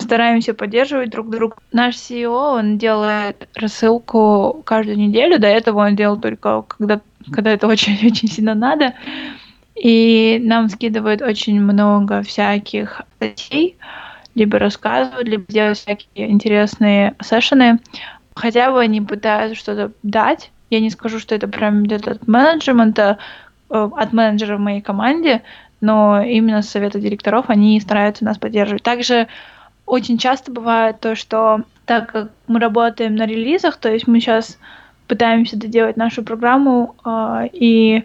стараемся 0.00 0.54
поддерживать 0.54 1.10
друг 1.10 1.30
друга. 1.30 1.56
Наш 1.72 1.94
CEO, 1.96 2.58
он 2.58 2.78
делает 2.78 3.48
рассылку 3.54 4.62
каждую 4.64 4.98
неделю. 4.98 5.38
До 5.38 5.46
этого 5.46 5.80
он 5.86 5.96
делал 5.96 6.18
только 6.18 6.62
когда, 6.62 7.00
когда 7.30 7.50
это 7.52 7.66
очень-очень 7.66 8.28
сильно 8.32 8.54
надо. 8.54 8.94
И 9.80 10.38
нам 10.42 10.68
скидывают 10.68 11.22
очень 11.22 11.58
много 11.58 12.20
всяких 12.22 13.00
статей, 13.16 13.78
либо 14.34 14.58
рассказывают, 14.58 15.26
либо 15.26 15.44
делают 15.48 15.78
всякие 15.78 16.30
интересные 16.30 17.14
сессионы. 17.22 17.80
Хотя 18.34 18.70
бы 18.72 18.80
они 18.80 19.00
пытаются 19.00 19.58
что-то 19.58 19.92
дать. 20.02 20.50
Я 20.68 20.80
не 20.80 20.90
скажу, 20.90 21.18
что 21.18 21.34
это 21.34 21.48
прям 21.48 21.84
где-то 21.84 22.10
от 22.10 22.28
менеджмента, 22.28 23.16
э, 23.70 23.90
от 23.96 24.12
менеджера 24.12 24.58
в 24.58 24.60
моей 24.60 24.82
команде, 24.82 25.40
но 25.80 26.20
именно 26.20 26.60
с 26.60 26.68
совета 26.68 27.00
директоров 27.00 27.46
они 27.48 27.80
стараются 27.80 28.22
нас 28.26 28.36
поддерживать. 28.36 28.82
Также 28.82 29.28
очень 29.86 30.18
часто 30.18 30.52
бывает 30.52 31.00
то, 31.00 31.16
что 31.16 31.62
так 31.86 32.12
как 32.12 32.30
мы 32.48 32.60
работаем 32.60 33.16
на 33.16 33.24
релизах, 33.24 33.78
то 33.78 33.90
есть 33.90 34.06
мы 34.06 34.20
сейчас 34.20 34.58
пытаемся 35.06 35.56
доделать 35.56 35.96
нашу 35.96 36.22
программу, 36.22 36.94
э, 37.02 37.48
и 37.54 38.04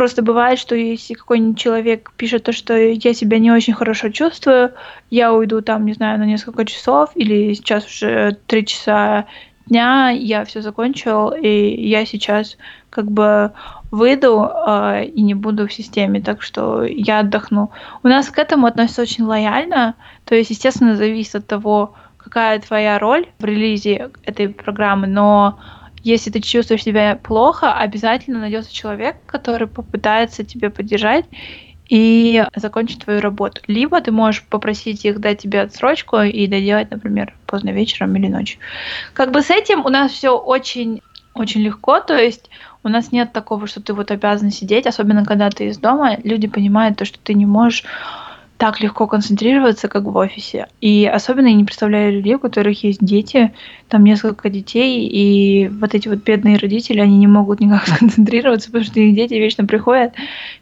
просто 0.00 0.22
бывает, 0.22 0.58
что 0.58 0.74
если 0.74 1.12
какой-нибудь 1.12 1.58
человек 1.58 2.12
пишет 2.16 2.44
то, 2.44 2.52
что 2.52 2.74
я 2.74 3.12
себя 3.12 3.38
не 3.38 3.52
очень 3.52 3.74
хорошо 3.74 4.08
чувствую, 4.08 4.72
я 5.10 5.30
уйду 5.30 5.60
там, 5.60 5.84
не 5.84 5.92
знаю, 5.92 6.18
на 6.18 6.24
несколько 6.24 6.64
часов, 6.64 7.10
или 7.16 7.52
сейчас 7.52 7.84
уже 7.84 8.38
три 8.46 8.64
часа 8.64 9.26
дня, 9.66 10.08
я 10.08 10.46
все 10.46 10.62
закончил, 10.62 11.32
и 11.32 11.86
я 11.86 12.06
сейчас 12.06 12.56
как 12.88 13.10
бы 13.10 13.52
выйду 13.90 14.48
э, 14.50 15.04
и 15.04 15.20
не 15.20 15.34
буду 15.34 15.68
в 15.68 15.72
системе, 15.74 16.22
так 16.22 16.40
что 16.40 16.82
я 16.82 17.18
отдохну. 17.18 17.70
У 18.02 18.08
нас 18.08 18.30
к 18.30 18.38
этому 18.38 18.68
относятся 18.68 19.02
очень 19.02 19.24
лояльно, 19.24 19.96
то 20.24 20.34
есть, 20.34 20.48
естественно, 20.48 20.96
зависит 20.96 21.34
от 21.34 21.46
того, 21.46 21.92
какая 22.16 22.58
твоя 22.60 22.98
роль 22.98 23.26
в 23.38 23.44
релизе 23.44 24.08
этой 24.24 24.48
программы, 24.48 25.08
но 25.08 25.58
если 26.02 26.30
ты 26.30 26.40
чувствуешь 26.40 26.82
себя 26.82 27.18
плохо, 27.22 27.72
обязательно 27.72 28.40
найдется 28.40 28.74
человек, 28.74 29.16
который 29.26 29.66
попытается 29.66 30.44
тебе 30.44 30.70
поддержать 30.70 31.26
и 31.88 32.44
закончить 32.54 33.04
твою 33.04 33.20
работу. 33.20 33.60
Либо 33.66 34.00
ты 34.00 34.12
можешь 34.12 34.44
попросить 34.44 35.04
их 35.04 35.20
дать 35.20 35.42
тебе 35.42 35.62
отсрочку 35.62 36.18
и 36.20 36.46
доделать, 36.46 36.90
например, 36.90 37.34
поздно 37.46 37.70
вечером 37.70 38.16
или 38.16 38.28
ночью. 38.28 38.60
Как 39.12 39.32
бы 39.32 39.42
с 39.42 39.50
этим 39.50 39.84
у 39.84 39.88
нас 39.88 40.12
все 40.12 40.36
очень 40.36 41.02
очень 41.32 41.60
легко, 41.60 42.00
то 42.00 42.16
есть 42.16 42.50
у 42.82 42.88
нас 42.88 43.12
нет 43.12 43.32
такого, 43.32 43.66
что 43.66 43.80
ты 43.80 43.94
вот 43.94 44.10
обязан 44.10 44.50
сидеть, 44.50 44.86
особенно 44.86 45.24
когда 45.24 45.48
ты 45.48 45.66
из 45.68 45.78
дома, 45.78 46.18
люди 46.24 46.48
понимают 46.48 46.98
то, 46.98 47.04
что 47.04 47.18
ты 47.22 47.34
не 47.34 47.46
можешь 47.46 47.84
так 48.60 48.78
легко 48.82 49.06
концентрироваться, 49.06 49.88
как 49.88 50.02
в 50.02 50.14
офисе. 50.14 50.66
И 50.82 51.06
особенно 51.06 51.46
я 51.46 51.54
не 51.54 51.64
представляю 51.64 52.12
людей, 52.12 52.34
у 52.34 52.38
которых 52.38 52.84
есть 52.84 53.02
дети, 53.02 53.54
там 53.88 54.04
несколько 54.04 54.50
детей, 54.50 55.08
и 55.08 55.68
вот 55.68 55.94
эти 55.94 56.08
вот 56.08 56.18
бедные 56.18 56.58
родители, 56.58 57.00
они 57.00 57.16
не 57.16 57.26
могут 57.26 57.60
никак 57.60 57.86
сконцентрироваться, 57.88 58.68
потому 58.68 58.84
что 58.84 59.00
их 59.00 59.14
дети 59.14 59.32
вечно 59.32 59.64
приходят 59.64 60.12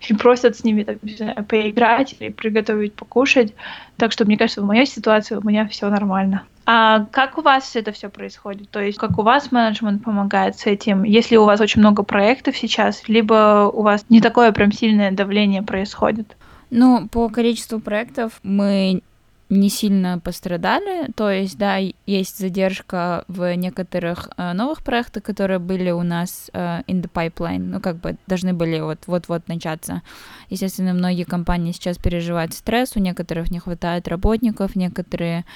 и 0.08 0.14
просят 0.14 0.56
с 0.56 0.62
ними 0.62 0.84
так, 0.84 0.98
знаю, 1.02 1.44
поиграть 1.44 2.14
или 2.20 2.28
приготовить 2.28 2.94
покушать. 2.94 3.52
Так 3.96 4.12
что, 4.12 4.24
мне 4.24 4.38
кажется, 4.38 4.62
в 4.62 4.66
моей 4.66 4.86
ситуации 4.86 5.34
у 5.34 5.44
меня 5.44 5.66
все 5.66 5.90
нормально. 5.90 6.44
А 6.66 7.04
как 7.10 7.36
у 7.36 7.42
вас 7.42 7.74
это 7.74 7.90
все 7.90 8.10
происходит? 8.10 8.70
То 8.70 8.78
есть 8.78 8.96
как 8.96 9.18
у 9.18 9.22
вас 9.22 9.50
менеджмент 9.50 10.04
помогает 10.04 10.56
с 10.56 10.66
этим? 10.66 11.02
Если 11.02 11.34
у 11.34 11.44
вас 11.44 11.60
очень 11.60 11.80
много 11.80 12.04
проектов 12.04 12.56
сейчас, 12.56 13.08
либо 13.08 13.68
у 13.74 13.82
вас 13.82 14.04
не 14.08 14.20
такое 14.20 14.52
прям 14.52 14.70
сильное 14.70 15.10
давление 15.10 15.62
происходит? 15.62 16.36
Ну, 16.70 17.08
по 17.08 17.28
количеству 17.28 17.80
проектов 17.80 18.40
мы 18.42 19.02
не 19.50 19.70
сильно 19.70 20.18
пострадали, 20.18 21.10
то 21.16 21.30
есть, 21.30 21.56
да, 21.56 21.78
есть 22.06 22.38
задержка 22.38 23.24
в 23.28 23.54
некоторых 23.56 24.28
э, 24.36 24.52
новых 24.52 24.82
проектах, 24.82 25.22
которые 25.22 25.58
были 25.58 25.90
у 25.90 26.02
нас 26.02 26.50
э, 26.52 26.82
in 26.86 27.02
the 27.02 27.10
pipeline, 27.10 27.60
ну, 27.60 27.80
как 27.80 27.96
бы 27.96 28.16
должны 28.26 28.52
были 28.52 28.78
вот 28.80 28.98
вот-вот 29.06 29.48
начаться. 29.48 30.02
Естественно, 30.50 30.92
многие 30.92 31.24
компании 31.24 31.72
сейчас 31.72 31.96
переживают 31.96 32.52
стресс, 32.52 32.92
у 32.96 33.00
некоторых 33.00 33.50
не 33.50 33.58
хватает 33.58 34.06
работников, 34.06 34.76
некоторые, 34.76 35.46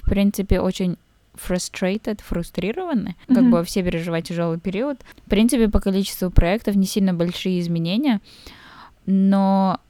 в 0.00 0.08
принципе, 0.08 0.60
очень 0.60 0.96
frustrated, 1.34 2.20
фрустрированы, 2.22 3.16
mm-hmm. 3.26 3.34
как 3.34 3.50
бы 3.50 3.64
все 3.64 3.82
переживают 3.82 4.26
тяжелый 4.26 4.60
период. 4.60 5.00
В 5.26 5.30
принципе, 5.30 5.68
по 5.68 5.80
количеству 5.80 6.30
проектов 6.30 6.76
не 6.76 6.86
сильно 6.86 7.14
большие 7.14 7.58
изменения, 7.58 8.20
но 9.06 9.80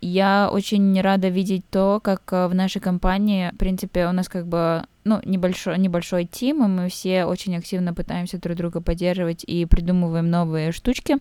я 0.00 0.48
очень 0.52 1.00
рада 1.00 1.28
видеть 1.28 1.64
то, 1.70 2.00
как 2.02 2.22
э, 2.32 2.46
в 2.46 2.54
нашей 2.54 2.80
компании, 2.80 3.50
в 3.52 3.56
принципе, 3.56 4.06
у 4.06 4.12
нас 4.12 4.28
как 4.28 4.46
бы 4.46 4.84
ну, 5.04 5.20
небольшой, 5.24 5.78
небольшой 5.78 6.24
тим, 6.24 6.64
и 6.64 6.68
мы 6.68 6.88
все 6.88 7.24
очень 7.24 7.56
активно 7.56 7.94
пытаемся 7.94 8.38
друг 8.38 8.56
друга 8.56 8.80
поддерживать 8.80 9.44
и 9.44 9.64
придумываем 9.64 10.30
новые 10.30 10.72
штучки. 10.72 11.16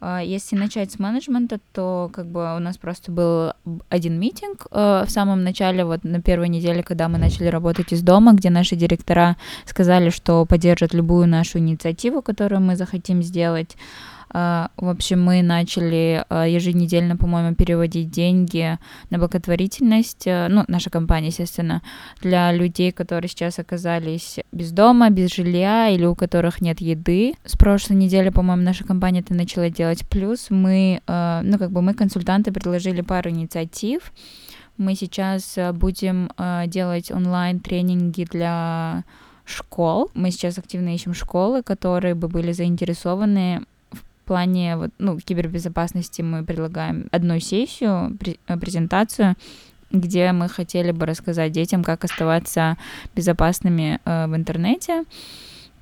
А, 0.00 0.20
если 0.20 0.56
начать 0.56 0.92
с 0.92 0.98
менеджмента, 0.98 1.60
то 1.72 2.10
как 2.12 2.26
бы 2.26 2.56
у 2.56 2.58
нас 2.58 2.78
просто 2.78 3.12
был 3.12 3.52
один 3.88 4.18
митинг 4.18 4.66
э, 4.70 5.04
в 5.06 5.10
самом 5.10 5.44
начале, 5.44 5.84
вот 5.84 6.04
на 6.04 6.22
первой 6.22 6.48
неделе, 6.48 6.82
когда 6.82 7.08
мы 7.08 7.18
начали 7.18 7.48
работать 7.48 7.92
из 7.92 8.02
дома, 8.02 8.32
где 8.32 8.50
наши 8.50 8.76
директора 8.76 9.36
сказали, 9.66 10.10
что 10.10 10.46
поддержат 10.46 10.94
любую 10.94 11.28
нашу 11.28 11.58
инициативу, 11.58 12.22
которую 12.22 12.62
мы 12.62 12.76
захотим 12.76 13.22
сделать. 13.22 13.76
А, 14.32 14.70
в 14.76 14.88
общем, 14.88 15.22
мы 15.22 15.42
начали 15.42 16.24
а, 16.28 16.46
еженедельно, 16.46 17.16
по-моему, 17.16 17.54
переводить 17.54 18.10
деньги 18.10 18.78
на 19.10 19.18
благотворительность, 19.18 20.26
а, 20.26 20.48
ну, 20.48 20.64
наша 20.68 20.90
компания, 20.90 21.28
естественно, 21.28 21.82
для 22.20 22.52
людей, 22.52 22.92
которые 22.92 23.28
сейчас 23.28 23.58
оказались 23.58 24.38
без 24.52 24.70
дома, 24.70 25.10
без 25.10 25.34
жилья 25.34 25.88
или 25.88 26.04
у 26.04 26.14
которых 26.14 26.60
нет 26.60 26.80
еды. 26.80 27.34
С 27.44 27.56
прошлой 27.56 27.96
недели, 27.96 28.30
по-моему, 28.30 28.62
наша 28.62 28.84
компания 28.84 29.20
это 29.20 29.34
начала 29.34 29.68
делать. 29.68 30.06
Плюс 30.08 30.50
мы, 30.50 31.02
ну, 31.06 31.58
как 31.58 31.72
бы 31.72 31.82
мы, 31.82 31.94
консультанты, 31.94 32.52
предложили 32.52 33.00
пару 33.00 33.30
инициатив. 33.30 34.12
Мы 34.76 34.94
сейчас 34.94 35.58
будем 35.74 36.30
делать 36.66 37.10
онлайн-тренинги 37.10 38.24
для 38.30 39.04
школ. 39.44 40.10
Мы 40.14 40.30
сейчас 40.30 40.58
активно 40.58 40.94
ищем 40.94 41.14
школы, 41.14 41.62
которые 41.62 42.14
бы 42.14 42.28
были 42.28 42.52
заинтересованы 42.52 43.62
плане 44.30 44.76
вот, 44.76 44.90
ну, 44.98 45.18
кибербезопасности 45.18 46.22
мы 46.22 46.44
предлагаем 46.44 47.08
одну 47.10 47.40
сессию, 47.40 48.16
э, 48.46 48.56
презентацию, 48.58 49.34
где 49.90 50.30
мы 50.30 50.48
хотели 50.48 50.92
бы 50.92 51.04
рассказать 51.04 51.50
детям, 51.50 51.82
как 51.82 52.04
оставаться 52.04 52.76
безопасными 53.16 53.98
э, 54.04 54.26
в 54.28 54.36
интернете. 54.36 55.04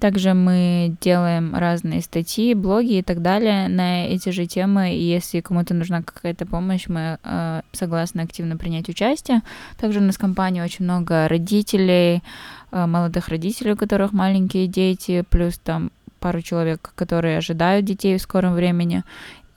Также 0.00 0.32
мы 0.32 0.96
делаем 1.02 1.54
разные 1.54 2.00
статьи, 2.00 2.54
блоги 2.54 2.98
и 2.98 3.02
так 3.02 3.20
далее 3.20 3.68
на 3.68 4.06
эти 4.06 4.30
же 4.30 4.46
темы. 4.46 4.94
И 4.94 5.02
если 5.02 5.40
кому-то 5.40 5.74
нужна 5.74 6.02
какая-то 6.02 6.46
помощь, 6.46 6.86
мы 6.88 7.18
э, 7.22 7.60
согласны 7.72 8.22
активно 8.22 8.56
принять 8.56 8.88
участие. 8.88 9.42
Также 9.76 9.98
у 9.98 10.02
нас 10.02 10.14
в 10.14 10.20
компании 10.20 10.62
очень 10.62 10.86
много 10.86 11.28
родителей, 11.28 12.22
э, 12.70 12.86
молодых 12.86 13.28
родителей, 13.28 13.72
у 13.72 13.76
которых 13.76 14.14
маленькие 14.14 14.68
дети, 14.68 15.22
плюс 15.28 15.58
там 15.58 15.90
пару 16.18 16.42
человек, 16.42 16.92
которые 16.94 17.38
ожидают 17.38 17.84
детей 17.86 18.16
в 18.16 18.22
скором 18.22 18.54
времени. 18.54 19.02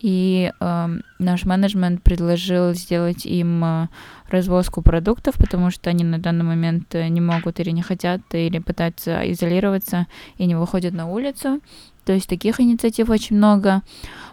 И 0.02 0.52
э, 0.60 0.88
наш 1.20 1.46
менеджмент 1.46 2.02
предложил 2.02 2.74
сделать 2.74 3.26
им 3.28 3.64
э, 3.64 3.88
развозку 4.30 4.82
продуктов, 4.82 5.36
потому 5.36 5.70
что 5.70 5.92
они 5.92 6.04
на 6.04 6.18
данный 6.18 6.44
момент 6.44 6.96
э, 6.96 7.08
не 7.08 7.22
могут 7.22 7.60
или 7.60 7.70
не 7.70 7.84
хотят, 7.84 8.22
или 8.32 8.58
пытаются 8.58 9.32
изолироваться 9.32 10.08
и 10.38 10.48
не 10.48 10.56
выходят 10.56 10.94
на 10.94 11.08
улицу. 11.08 11.62
То 12.04 12.14
есть 12.14 12.28
таких 12.28 12.60
инициатив 12.60 13.12
очень 13.12 13.36
много. 13.38 13.84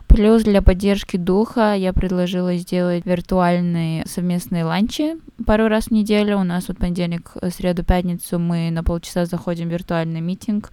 Плюс 0.06 0.42
для 0.42 0.62
поддержки 0.62 1.18
духа 1.18 1.74
я 1.74 1.92
предложила 1.92 2.56
сделать 2.56 3.04
виртуальные 3.04 4.06
совместные 4.06 4.64
ланчи 4.64 5.16
пару 5.44 5.68
раз 5.68 5.86
в 5.86 5.90
неделю. 5.90 6.38
У 6.38 6.44
нас 6.44 6.68
вот 6.68 6.78
понедельник, 6.78 7.32
среду, 7.54 7.84
пятницу 7.84 8.38
мы 8.38 8.70
на 8.70 8.82
полчаса 8.82 9.26
заходим 9.26 9.68
в 9.68 9.72
виртуальный 9.72 10.22
митинг 10.22 10.70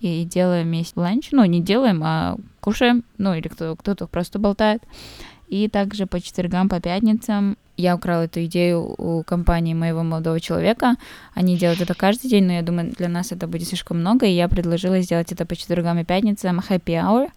и 0.00 0.24
делаем 0.24 0.66
вместе 0.66 0.98
ланч. 0.98 1.28
Ну, 1.32 1.44
не 1.44 1.60
делаем, 1.60 2.02
а 2.04 2.36
кушаем, 2.60 3.04
ну, 3.18 3.34
или 3.34 3.48
кто, 3.48 3.76
кто-то 3.76 4.06
просто 4.06 4.38
болтает. 4.38 4.82
И 5.48 5.68
также 5.68 6.06
по 6.06 6.20
четвергам, 6.20 6.68
по 6.68 6.80
пятницам 6.80 7.56
я 7.76 7.96
украла 7.96 8.24
эту 8.24 8.44
идею 8.44 8.94
у 8.98 9.22
компании 9.24 9.74
моего 9.74 10.02
молодого 10.02 10.38
человека. 10.38 10.96
Они 11.34 11.56
делают 11.56 11.80
это 11.80 11.94
каждый 11.94 12.28
день, 12.28 12.44
но 12.44 12.52
я 12.52 12.62
думаю, 12.62 12.92
для 12.92 13.08
нас 13.08 13.32
это 13.32 13.46
будет 13.48 13.68
слишком 13.68 13.98
много, 14.00 14.26
и 14.26 14.32
я 14.32 14.48
предложила 14.48 15.00
сделать 15.00 15.32
это 15.32 15.46
по 15.46 15.56
четвергам 15.56 15.98
и 15.98 16.04
пятницам 16.04 16.60
happy 16.60 16.94
hour. 16.94 17.30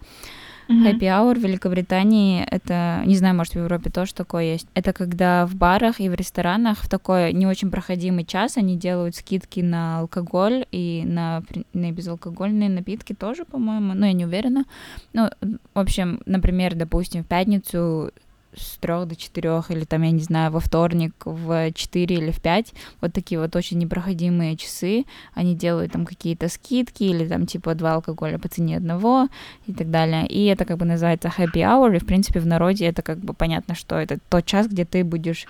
Mm-hmm. 0.68 0.98
Happy 0.98 1.02
hour 1.02 1.38
в 1.38 1.42
Великобритании 1.42 2.46
это, 2.50 3.02
не 3.04 3.16
знаю, 3.16 3.34
может 3.34 3.54
в 3.54 3.58
Европе 3.58 3.90
тоже 3.90 4.14
такое 4.14 4.44
есть. 4.44 4.66
Это 4.74 4.92
когда 4.92 5.46
в 5.46 5.54
барах 5.54 6.00
и 6.00 6.08
в 6.08 6.14
ресторанах 6.14 6.78
в 6.78 6.88
такой 6.88 7.32
не 7.32 7.46
очень 7.46 7.70
проходимый 7.70 8.24
час 8.24 8.56
они 8.56 8.76
делают 8.76 9.16
скидки 9.16 9.60
на 9.60 10.00
алкоголь 10.00 10.64
и 10.70 11.02
на, 11.04 11.42
на 11.74 11.92
безалкогольные 11.92 12.68
напитки 12.68 13.12
тоже, 13.12 13.44
по-моему, 13.44 13.94
но 13.94 14.06
я 14.06 14.12
не 14.12 14.24
уверена. 14.24 14.64
Ну, 15.12 15.28
в 15.42 15.78
общем, 15.78 16.20
например, 16.24 16.74
допустим, 16.74 17.24
в 17.24 17.26
пятницу 17.26 18.10
с 18.56 18.78
трех 18.78 19.08
до 19.08 19.16
четырех, 19.16 19.70
или 19.70 19.84
там, 19.84 20.02
я 20.02 20.10
не 20.10 20.22
знаю, 20.22 20.50
во 20.50 20.60
вторник 20.60 21.14
в 21.24 21.72
4 21.72 22.14
или 22.14 22.30
в 22.30 22.40
5, 22.40 22.72
вот 23.00 23.12
такие 23.12 23.40
вот 23.40 23.54
очень 23.56 23.78
непроходимые 23.78 24.56
часы, 24.56 25.04
они 25.34 25.54
делают 25.54 25.92
там 25.92 26.06
какие-то 26.06 26.48
скидки, 26.48 27.04
или 27.04 27.26
там 27.26 27.46
типа 27.46 27.74
два 27.74 27.94
алкоголя 27.94 28.38
по 28.38 28.48
цене 28.48 28.76
одного, 28.76 29.28
и 29.66 29.72
так 29.72 29.90
далее. 29.90 30.26
И 30.26 30.44
это 30.46 30.64
как 30.64 30.78
бы 30.78 30.84
называется 30.84 31.32
happy 31.36 31.62
hour, 31.62 31.96
и 31.96 31.98
в 31.98 32.06
принципе 32.06 32.40
в 32.40 32.46
народе 32.46 32.86
это 32.86 33.02
как 33.02 33.18
бы 33.18 33.34
понятно, 33.34 33.74
что 33.74 33.96
это 33.96 34.18
тот 34.28 34.46
час, 34.46 34.68
где 34.68 34.84
ты 34.84 35.04
будешь 35.04 35.46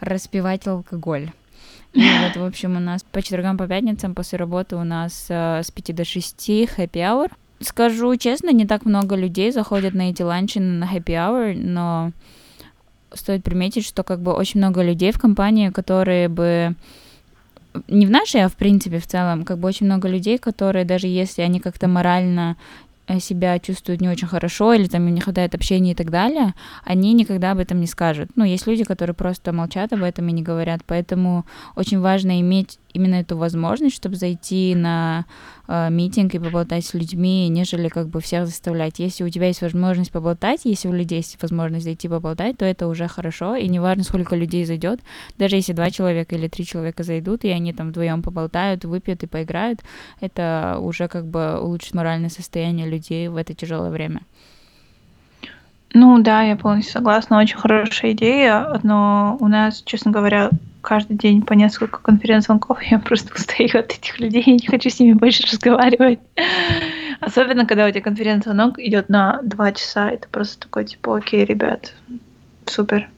распивать 0.00 0.66
алкоголь. 0.66 1.30
И 1.92 2.00
вот, 2.22 2.36
в 2.36 2.44
общем, 2.44 2.76
у 2.76 2.80
нас 2.80 3.02
по 3.02 3.22
четвергам, 3.22 3.56
по 3.56 3.66
пятницам 3.66 4.14
после 4.14 4.38
работы 4.38 4.76
у 4.76 4.84
нас 4.84 5.26
э, 5.28 5.62
с 5.62 5.70
5 5.70 5.94
до 5.94 6.04
6 6.04 6.48
happy 6.48 6.92
hour. 6.92 7.30
Скажу 7.60 8.16
честно, 8.16 8.52
не 8.52 8.66
так 8.66 8.86
много 8.86 9.16
людей 9.16 9.52
заходят 9.52 9.92
на 9.94 10.10
эти 10.10 10.22
ланчи 10.22 10.58
на 10.58 10.84
happy 10.84 11.14
hour, 11.14 11.54
но 11.54 12.12
стоит 13.14 13.42
приметить, 13.44 13.86
что 13.86 14.02
как 14.02 14.20
бы 14.20 14.32
очень 14.32 14.60
много 14.60 14.82
людей 14.82 15.12
в 15.12 15.18
компании, 15.18 15.70
которые 15.70 16.28
бы 16.28 16.74
не 17.88 18.06
в 18.06 18.10
нашей, 18.10 18.44
а 18.44 18.48
в 18.48 18.56
принципе 18.56 18.98
в 18.98 19.06
целом, 19.06 19.44
как 19.44 19.58
бы 19.58 19.68
очень 19.68 19.86
много 19.86 20.08
людей, 20.08 20.38
которые 20.38 20.84
даже 20.84 21.06
если 21.06 21.42
они 21.42 21.60
как-то 21.60 21.86
морально 21.88 22.56
Э, 23.10 23.18
себя 23.18 23.58
чувствуют 23.58 24.00
не 24.00 24.08
очень 24.08 24.28
хорошо, 24.28 24.72
или 24.72 24.86
там 24.86 25.08
им 25.08 25.14
не 25.14 25.20
хватает 25.20 25.56
общения 25.56 25.92
и 25.92 25.94
так 25.96 26.10
далее, 26.10 26.54
они 26.84 27.12
никогда 27.12 27.50
об 27.50 27.58
этом 27.58 27.80
не 27.80 27.88
скажут. 27.88 28.30
Ну, 28.36 28.44
есть 28.44 28.68
люди, 28.68 28.84
которые 28.84 29.14
просто 29.14 29.52
молчат 29.52 29.92
об 29.92 30.04
этом 30.04 30.28
и 30.28 30.32
не 30.32 30.42
говорят, 30.42 30.82
поэтому 30.86 31.44
очень 31.74 31.98
важно 31.98 32.40
иметь 32.40 32.78
именно 32.92 33.16
эту 33.16 33.36
возможность, 33.36 33.96
чтобы 33.96 34.16
зайти 34.16 34.74
на 34.74 35.26
э, 35.68 35.88
митинг 35.90 36.34
и 36.34 36.38
поболтать 36.38 36.84
с 36.84 36.94
людьми, 36.94 37.48
нежели 37.48 37.88
как 37.88 38.08
бы 38.08 38.20
всех 38.20 38.46
заставлять. 38.46 38.98
Если 38.98 39.24
у 39.24 39.28
тебя 39.28 39.46
есть 39.46 39.62
возможность 39.62 40.12
поболтать, 40.12 40.60
если 40.64 40.88
у 40.88 40.92
людей 40.92 41.18
есть 41.18 41.40
возможность 41.40 41.84
зайти 41.84 42.08
поболтать, 42.08 42.58
то 42.58 42.64
это 42.64 42.88
уже 42.88 43.08
хорошо, 43.08 43.56
и 43.56 43.68
неважно, 43.68 44.04
сколько 44.04 44.36
людей 44.36 44.64
зайдет, 44.64 45.00
даже 45.38 45.56
если 45.56 45.72
два 45.72 45.90
человека 45.90 46.34
или 46.34 46.48
три 46.48 46.64
человека 46.64 47.02
зайдут, 47.02 47.44
и 47.44 47.48
они 47.48 47.72
там 47.72 47.90
вдвоем 47.90 48.22
поболтают, 48.22 48.84
выпьют 48.84 49.22
и 49.22 49.26
поиграют, 49.26 49.80
это 50.20 50.78
уже 50.80 51.08
как 51.08 51.26
бы 51.26 51.58
улучшит 51.60 51.94
моральное 51.94 52.30
состояние 52.30 52.88
людей 52.88 53.28
в 53.28 53.36
это 53.36 53.54
тяжелое 53.54 53.90
время. 53.90 54.22
Ну 55.92 56.18
да, 56.20 56.42
я 56.42 56.56
полностью 56.56 56.92
согласна, 56.92 57.38
очень 57.38 57.56
хорошая 57.56 58.12
идея, 58.12 58.78
но 58.84 59.36
у 59.40 59.48
нас, 59.48 59.82
честно 59.84 60.12
говоря, 60.12 60.50
каждый 60.82 61.16
день 61.16 61.42
по 61.42 61.54
несколько 61.54 62.00
конференц-звонков, 62.00 62.82
я 62.90 62.98
просто 62.98 63.34
устаю 63.34 63.70
от 63.78 63.92
этих 63.92 64.20
людей, 64.20 64.42
я 64.46 64.52
не 64.52 64.66
хочу 64.66 64.88
с 64.88 65.00
ними 65.00 65.14
больше 65.14 65.42
разговаривать. 65.50 66.20
Особенно, 67.20 67.66
когда 67.66 67.86
у 67.86 67.90
тебя 67.90 68.00
конференц-звонок 68.00 68.78
идет 68.78 69.08
на 69.08 69.40
два 69.42 69.72
часа, 69.72 70.10
это 70.10 70.28
просто 70.28 70.60
такой, 70.60 70.84
типа, 70.84 71.18
окей, 71.18 71.44
ребят, 71.44 71.92
супер. 72.66 73.08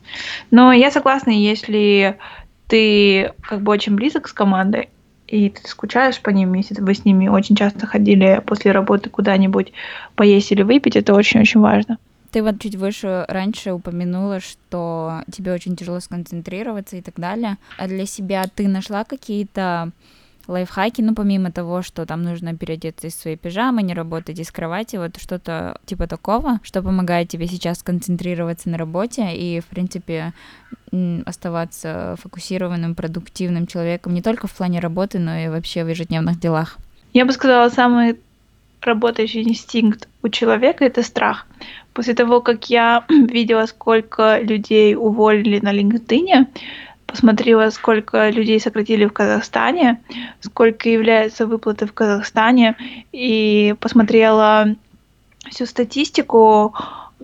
Но 0.50 0.72
я 0.72 0.90
согласна, 0.90 1.30
если 1.30 2.18
ты 2.68 3.32
как 3.42 3.60
бы 3.60 3.72
очень 3.72 3.94
близок 3.94 4.28
с 4.28 4.32
командой, 4.32 4.88
и 5.28 5.50
ты 5.50 5.66
скучаешь 5.66 6.20
по 6.20 6.30
ним, 6.30 6.54
если 6.54 6.80
вы 6.80 6.94
с 6.94 7.04
ними 7.04 7.28
очень 7.28 7.54
часто 7.54 7.86
ходили 7.86 8.42
после 8.44 8.72
работы 8.72 9.08
куда-нибудь 9.08 9.72
поесть 10.14 10.52
или 10.52 10.62
выпить, 10.62 10.96
это 10.96 11.14
очень-очень 11.14 11.60
важно. 11.60 11.98
Ты 12.32 12.42
вот 12.42 12.60
чуть 12.60 12.76
выше 12.76 13.24
раньше 13.28 13.72
упомянула, 13.72 14.40
что 14.40 15.22
тебе 15.30 15.52
очень 15.52 15.76
тяжело 15.76 16.00
сконцентрироваться 16.00 16.96
и 16.96 17.02
так 17.02 17.16
далее. 17.16 17.58
А 17.76 17.86
для 17.86 18.06
себя 18.06 18.44
ты 18.52 18.68
нашла 18.68 19.04
какие-то 19.04 19.92
лайфхаки, 20.48 21.02
ну, 21.02 21.14
помимо 21.14 21.52
того, 21.52 21.82
что 21.82 22.06
там 22.06 22.22
нужно 22.22 22.56
переодеться 22.56 23.06
из 23.06 23.14
своей 23.14 23.36
пижамы, 23.36 23.82
не 23.82 23.94
работать 23.94 24.38
из 24.38 24.50
кровати, 24.50 24.96
вот 24.96 25.16
что-то 25.18 25.78
типа 25.84 26.06
такого, 26.06 26.58
что 26.62 26.82
помогает 26.82 27.28
тебе 27.28 27.46
сейчас 27.46 27.78
сконцентрироваться 27.78 28.68
на 28.68 28.78
работе 28.78 29.34
и, 29.34 29.60
в 29.60 29.66
принципе, 29.66 30.32
оставаться 31.24 32.16
фокусированным, 32.20 32.94
продуктивным 32.94 33.66
человеком 33.66 34.14
не 34.14 34.22
только 34.22 34.46
в 34.46 34.52
плане 34.52 34.80
работы, 34.80 35.18
но 35.18 35.36
и 35.36 35.48
вообще 35.48 35.84
в 35.84 35.88
ежедневных 35.88 36.40
делах? 36.40 36.78
Я 37.12 37.24
бы 37.24 37.32
сказала, 37.32 37.68
самый 37.68 38.18
работающий 38.86 39.42
инстинкт 39.42 40.08
у 40.22 40.28
человека— 40.28 40.84
это 40.86 41.02
страх. 41.02 41.46
После 41.92 42.14
того, 42.14 42.40
как 42.40 42.70
я 42.70 43.04
видела, 43.08 43.66
сколько 43.66 44.40
людей 44.40 44.94
уволили 44.96 45.60
на 45.60 45.72
LinkedIn, 45.72 46.46
посмотрела, 47.06 47.70
сколько 47.70 48.30
людей 48.30 48.58
сократили 48.58 49.04
в 49.04 49.12
Казахстане, 49.12 50.00
сколько 50.40 50.88
является 50.88 51.46
выплаты 51.46 51.86
в 51.86 51.92
Казахстане, 51.92 52.76
и 53.12 53.74
посмотрела 53.80 54.74
всю 55.50 55.66
статистику, 55.66 56.74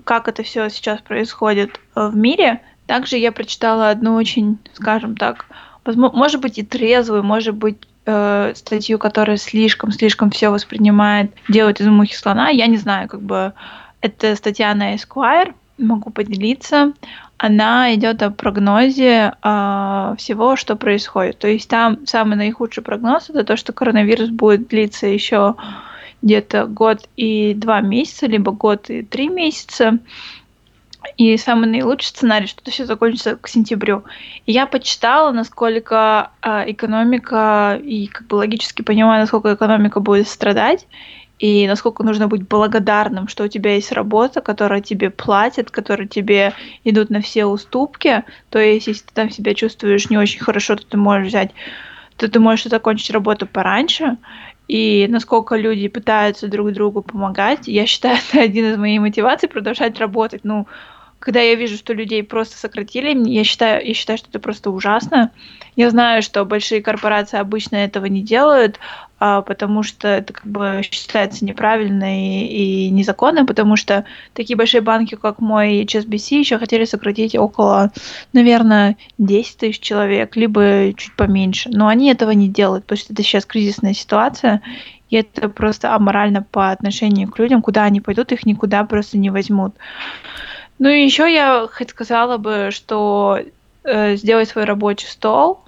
как 0.04 0.28
это 0.28 0.42
все 0.42 0.68
сейчас 0.68 1.00
происходит 1.00 1.80
в 1.94 2.14
мире. 2.14 2.60
Также 2.86 3.16
я 3.16 3.32
прочитала 3.32 3.90
одну 3.90 4.14
очень, 4.14 4.58
скажем 4.74 5.16
так, 5.16 5.46
может 5.84 6.40
быть 6.40 6.58
и 6.58 6.62
трезвую, 6.62 7.22
может 7.22 7.54
быть 7.54 7.78
э, 8.08 8.52
статью, 8.54 8.98
которая 8.98 9.36
слишком-слишком 9.36 10.30
все 10.30 10.48
воспринимает, 10.48 11.30
делает 11.48 11.80
из 11.80 11.86
мухи 11.86 12.14
слона. 12.14 12.48
Я 12.48 12.66
не 12.66 12.78
знаю, 12.78 13.08
как 13.08 13.20
бы 13.20 13.52
это 14.00 14.34
статья 14.34 14.74
на 14.74 14.94
Esquire, 14.94 15.54
могу 15.76 16.10
поделиться. 16.10 16.92
Она 17.36 17.94
идет 17.94 18.22
о 18.22 18.30
прогнозе 18.30 19.34
э, 19.42 20.14
всего, 20.18 20.56
что 20.56 20.74
происходит. 20.74 21.38
То 21.38 21.48
есть 21.48 21.68
там 21.68 22.06
самый 22.06 22.36
наихудший 22.36 22.82
прогноз 22.82 23.30
это 23.30 23.44
то, 23.44 23.56
что 23.56 23.72
коронавирус 23.72 24.30
будет 24.30 24.68
длиться 24.68 25.06
еще 25.06 25.54
где-то 26.22 26.66
год 26.66 27.08
и 27.16 27.54
два 27.54 27.80
месяца, 27.80 28.26
либо 28.26 28.52
год 28.52 28.90
и 28.90 29.02
три 29.02 29.28
месяца. 29.28 29.98
И 31.16 31.36
самый 31.36 31.68
наилучший 31.68 32.08
сценарий, 32.08 32.46
что 32.46 32.60
это 32.60 32.70
все 32.70 32.84
закончится 32.84 33.36
к 33.36 33.48
сентябрю. 33.48 34.04
И 34.46 34.52
я 34.52 34.66
почитала, 34.66 35.32
насколько 35.32 36.30
э, 36.42 36.70
экономика, 36.70 37.80
и 37.82 38.06
как 38.06 38.26
бы 38.26 38.36
логически 38.36 38.82
понимаю, 38.82 39.20
насколько 39.20 39.54
экономика 39.54 40.00
будет 40.00 40.28
страдать, 40.28 40.86
и 41.38 41.68
насколько 41.68 42.02
нужно 42.02 42.26
быть 42.26 42.46
благодарным, 42.46 43.28
что 43.28 43.44
у 43.44 43.48
тебя 43.48 43.74
есть 43.74 43.92
работа, 43.92 44.40
которая 44.40 44.80
тебе 44.80 45.10
платит, 45.10 45.70
которая 45.70 46.08
тебе 46.08 46.52
идут 46.84 47.10
на 47.10 47.20
все 47.20 47.46
уступки. 47.46 48.24
То 48.50 48.58
есть, 48.58 48.88
если 48.88 49.04
ты 49.04 49.12
там 49.14 49.30
себя 49.30 49.54
чувствуешь 49.54 50.10
не 50.10 50.18
очень 50.18 50.40
хорошо, 50.40 50.74
то 50.74 50.84
ты 50.84 50.96
можешь 50.96 51.28
взять, 51.28 51.52
то 52.16 52.28
ты 52.28 52.40
можешь 52.40 52.64
закончить 52.64 53.10
работу 53.10 53.46
пораньше. 53.46 54.16
И 54.66 55.06
насколько 55.08 55.56
люди 55.56 55.88
пытаются 55.88 56.48
друг 56.48 56.72
другу 56.72 57.02
помогать, 57.02 57.68
я 57.68 57.86
считаю, 57.86 58.18
это 58.32 58.42
один 58.42 58.72
из 58.72 58.76
моих 58.76 59.00
мотиваций 59.00 59.48
продолжать 59.48 59.98
работать. 59.98 60.40
Ну, 60.42 60.66
когда 61.18 61.40
я 61.40 61.54
вижу, 61.56 61.76
что 61.76 61.92
людей 61.92 62.22
просто 62.22 62.56
сократили, 62.56 63.28
я 63.28 63.44
считаю, 63.44 63.86
я 63.86 63.94
считаю, 63.94 64.18
что 64.18 64.28
это 64.28 64.38
просто 64.38 64.70
ужасно. 64.70 65.32
Я 65.74 65.90
знаю, 65.90 66.22
что 66.22 66.44
большие 66.44 66.82
корпорации 66.82 67.38
обычно 67.38 67.76
этого 67.76 68.06
не 68.06 68.22
делают, 68.22 68.78
а, 69.20 69.42
потому 69.42 69.82
что 69.82 70.08
это 70.08 70.32
как 70.32 70.46
бы 70.46 70.80
считается 70.88 71.44
неправильно 71.44 72.20
и, 72.20 72.86
и 72.86 72.90
незаконно, 72.90 73.44
потому 73.44 73.76
что 73.76 74.04
такие 74.32 74.56
большие 74.56 74.80
банки, 74.80 75.16
как 75.16 75.40
мой 75.40 75.82
HSBC, 75.82 76.38
еще 76.38 76.58
хотели 76.58 76.84
сократить 76.84 77.34
около, 77.36 77.90
наверное, 78.32 78.96
10 79.18 79.56
тысяч 79.56 79.80
человек, 79.80 80.36
либо 80.36 80.92
чуть 80.96 81.14
поменьше. 81.16 81.68
Но 81.72 81.88
они 81.88 82.10
этого 82.10 82.30
не 82.30 82.48
делают, 82.48 82.84
потому 82.84 82.98
что 82.98 83.12
это 83.12 83.22
сейчас 83.24 83.44
кризисная 83.44 83.94
ситуация, 83.94 84.62
и 85.10 85.16
это 85.16 85.48
просто 85.48 85.94
аморально 85.94 86.42
по 86.42 86.70
отношению 86.70 87.28
к 87.28 87.38
людям, 87.38 87.60
куда 87.60 87.84
они 87.84 88.00
пойдут, 88.00 88.30
их 88.30 88.46
никуда 88.46 88.84
просто 88.84 89.18
не 89.18 89.30
возьмут. 89.30 89.74
Ну 90.78 90.88
и 90.88 91.04
еще 91.04 91.32
я 91.32 91.66
хоть 91.72 91.90
сказала 91.90 92.36
бы, 92.36 92.68
что 92.70 93.40
э, 93.84 94.16
сделать 94.16 94.48
свой 94.48 94.64
рабочий 94.64 95.06
стол, 95.06 95.60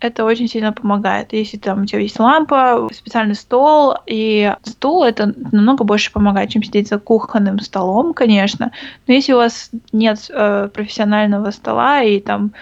это 0.00 0.24
очень 0.24 0.48
сильно 0.48 0.72
помогает. 0.72 1.32
Если 1.32 1.56
там 1.56 1.82
у 1.82 1.86
тебя 1.86 2.00
есть 2.00 2.20
лампа, 2.20 2.88
специальный 2.92 3.34
стол 3.34 3.96
и 4.06 4.54
стул, 4.62 5.02
это 5.02 5.34
намного 5.52 5.84
больше 5.84 6.12
помогает, 6.12 6.50
чем 6.50 6.62
сидеть 6.62 6.88
за 6.88 6.98
кухонным 6.98 7.58
столом, 7.60 8.14
конечно. 8.14 8.70
Но 9.06 9.14
если 9.14 9.32
у 9.32 9.38
вас 9.38 9.70
нет 9.92 10.30
э, 10.30 10.68
профессионального 10.72 11.50
стола 11.50 12.02
и 12.02 12.20
там 12.20 12.52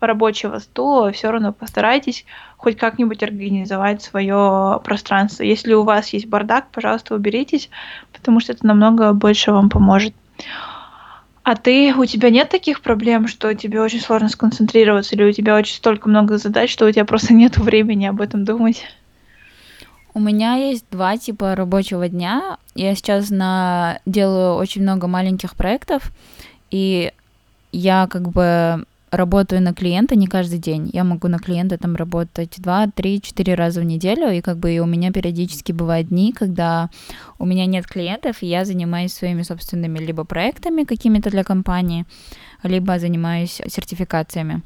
рабочего 0.00 0.58
стула, 0.58 1.12
все 1.12 1.30
равно 1.30 1.52
постарайтесь 1.52 2.24
хоть 2.56 2.76
как-нибудь 2.76 3.22
организовать 3.22 4.02
свое 4.02 4.80
пространство. 4.84 5.42
Если 5.42 5.74
у 5.74 5.82
вас 5.82 6.08
есть 6.10 6.26
бардак, 6.26 6.68
пожалуйста, 6.72 7.14
уберитесь, 7.14 7.68
потому 8.12 8.40
что 8.40 8.52
это 8.52 8.66
намного 8.66 9.12
больше 9.12 9.52
вам 9.52 9.68
поможет. 9.68 10.14
А 11.46 11.54
ты, 11.54 11.94
у 11.94 12.04
тебя 12.04 12.30
нет 12.30 12.48
таких 12.48 12.80
проблем, 12.80 13.28
что 13.28 13.54
тебе 13.54 13.80
очень 13.80 14.00
сложно 14.00 14.28
сконцентрироваться, 14.28 15.14
или 15.14 15.22
у 15.22 15.30
тебя 15.30 15.54
очень 15.54 15.76
столько 15.76 16.08
много 16.08 16.38
задач, 16.38 16.72
что 16.72 16.86
у 16.86 16.90
тебя 16.90 17.04
просто 17.04 17.34
нет 17.34 17.56
времени 17.56 18.04
об 18.06 18.20
этом 18.20 18.44
думать? 18.44 18.84
У 20.12 20.18
меня 20.18 20.56
есть 20.56 20.86
два 20.90 21.16
типа 21.16 21.54
рабочего 21.54 22.08
дня. 22.08 22.58
Я 22.74 22.96
сейчас 22.96 23.30
на... 23.30 24.00
делаю 24.06 24.54
очень 24.54 24.82
много 24.82 25.06
маленьких 25.06 25.54
проектов, 25.54 26.10
и 26.72 27.12
я 27.70 28.08
как 28.08 28.28
бы 28.28 28.84
работаю 29.16 29.62
на 29.62 29.74
клиента 29.74 30.16
не 30.16 30.26
каждый 30.26 30.58
день. 30.58 30.90
Я 30.92 31.04
могу 31.04 31.28
на 31.28 31.38
клиента 31.38 31.78
там 31.78 31.96
работать 31.96 32.54
два, 32.58 32.86
три, 32.88 33.20
четыре 33.20 33.54
раза 33.54 33.80
в 33.80 33.84
неделю, 33.84 34.30
и 34.30 34.40
как 34.40 34.58
бы 34.58 34.72
и 34.72 34.78
у 34.78 34.86
меня 34.86 35.12
периодически 35.12 35.72
бывают 35.72 36.08
дни, 36.08 36.32
когда 36.32 36.90
у 37.38 37.46
меня 37.46 37.66
нет 37.66 37.86
клиентов, 37.86 38.42
и 38.42 38.46
я 38.46 38.64
занимаюсь 38.64 39.12
своими 39.12 39.42
собственными 39.42 39.98
либо 39.98 40.24
проектами 40.24 40.84
какими-то 40.84 41.30
для 41.30 41.44
компании, 41.44 42.06
либо 42.62 42.98
занимаюсь 42.98 43.60
сертификациями. 43.66 44.62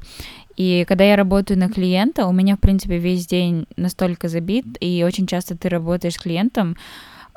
И 0.57 0.85
когда 0.87 1.05
я 1.05 1.15
работаю 1.15 1.57
на 1.57 1.69
клиента, 1.69 2.27
у 2.27 2.31
меня, 2.31 2.55
в 2.55 2.59
принципе, 2.59 2.97
весь 2.97 3.25
день 3.25 3.65
настолько 3.77 4.27
забит, 4.27 4.65
и 4.79 5.03
очень 5.05 5.27
часто 5.27 5.57
ты 5.57 5.69
работаешь 5.69 6.15
с 6.15 6.19
клиентом, 6.19 6.75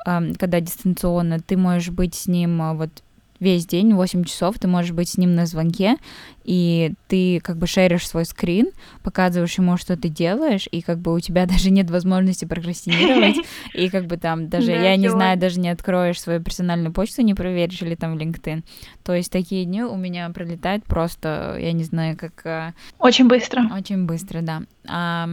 когда 0.05 0.59
дистанционно, 0.59 1.39
ты 1.39 1.57
можешь 1.57 1.89
быть 1.89 2.13
с 2.13 2.27
ним 2.27 2.61
а, 2.61 2.73
вот 2.75 2.91
весь 3.39 3.65
день, 3.65 3.93
8 3.93 4.23
часов, 4.23 4.57
ты 4.59 4.67
можешь 4.67 4.91
быть 4.91 5.09
с 5.09 5.17
ним 5.17 5.35
на 5.35 5.45
звонке, 5.45 5.97
и 6.43 6.93
ты 7.07 7.39
как 7.41 7.57
бы 7.57 7.67
шеришь 7.67 8.07
свой 8.07 8.25
скрин, 8.25 8.67
показываешь 9.03 9.57
ему, 9.57 9.77
что 9.77 9.97
ты 9.97 10.09
делаешь, 10.09 10.67
и 10.71 10.81
как 10.81 10.99
бы 10.99 11.13
у 11.13 11.19
тебя 11.19 11.45
даже 11.47 11.71
нет 11.71 11.89
возможности 11.89 12.45
прокрастинировать, 12.45 13.45
и 13.73 13.89
как 13.89 14.05
бы 14.05 14.17
там 14.17 14.49
даже, 14.49 14.71
я 14.71 14.95
не 14.95 15.09
знаю, 15.09 15.37
даже 15.37 15.59
не 15.59 15.69
откроешь 15.69 16.21
свою 16.21 16.41
персональную 16.41 16.93
почту, 16.93 17.21
не 17.21 17.33
проверишь, 17.33 17.81
или 17.81 17.95
там 17.95 18.17
LinkedIn. 18.17 18.63
То 19.03 19.13
есть 19.13 19.31
такие 19.31 19.65
дни 19.65 19.83
у 19.83 19.95
меня 19.95 20.29
пролетают 20.29 20.85
просто, 20.85 21.57
я 21.59 21.71
не 21.73 21.83
знаю, 21.83 22.17
как... 22.17 22.41
А, 22.45 22.73
очень 22.99 23.27
быстро. 23.27 23.63
Очень 23.75 24.05
быстро, 24.05 24.41
да. 24.41 24.63
А 24.87 25.29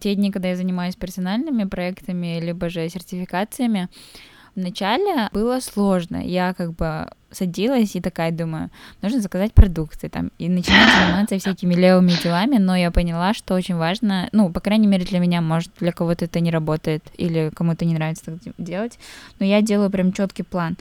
те 0.00 0.14
дни, 0.14 0.30
когда 0.30 0.48
я 0.48 0.56
занимаюсь 0.56 0.96
персональными 0.96 1.64
проектами, 1.64 2.40
либо 2.40 2.68
же 2.68 2.88
сертификациями, 2.88 3.88
Вначале 4.54 5.28
было 5.32 5.60
сложно. 5.60 6.16
Я 6.16 6.52
как 6.54 6.74
бы 6.74 7.08
садилась 7.30 7.96
и 7.96 8.00
такая 8.00 8.30
думаю, 8.30 8.70
нужно 9.00 9.20
заказать 9.20 9.54
продукты 9.54 10.08
там 10.08 10.30
и 10.38 10.48
начинать 10.48 10.92
заниматься 11.06 11.38
всякими 11.38 11.74
левыми 11.74 12.12
делами, 12.22 12.58
но 12.58 12.76
я 12.76 12.90
поняла, 12.90 13.32
что 13.32 13.54
очень 13.54 13.76
важно, 13.76 14.28
ну, 14.32 14.50
по 14.50 14.60
крайней 14.60 14.86
мере 14.86 15.04
для 15.04 15.18
меня, 15.18 15.40
может, 15.40 15.70
для 15.80 15.92
кого-то 15.92 16.26
это 16.26 16.40
не 16.40 16.50
работает 16.50 17.02
или 17.16 17.50
кому-то 17.54 17.86
не 17.86 17.94
нравится 17.94 18.24
так 18.26 18.38
делать, 18.58 18.98
но 19.38 19.46
я 19.46 19.62
делаю 19.62 19.90
прям 19.90 20.12
четкий 20.12 20.42
план. 20.42 20.76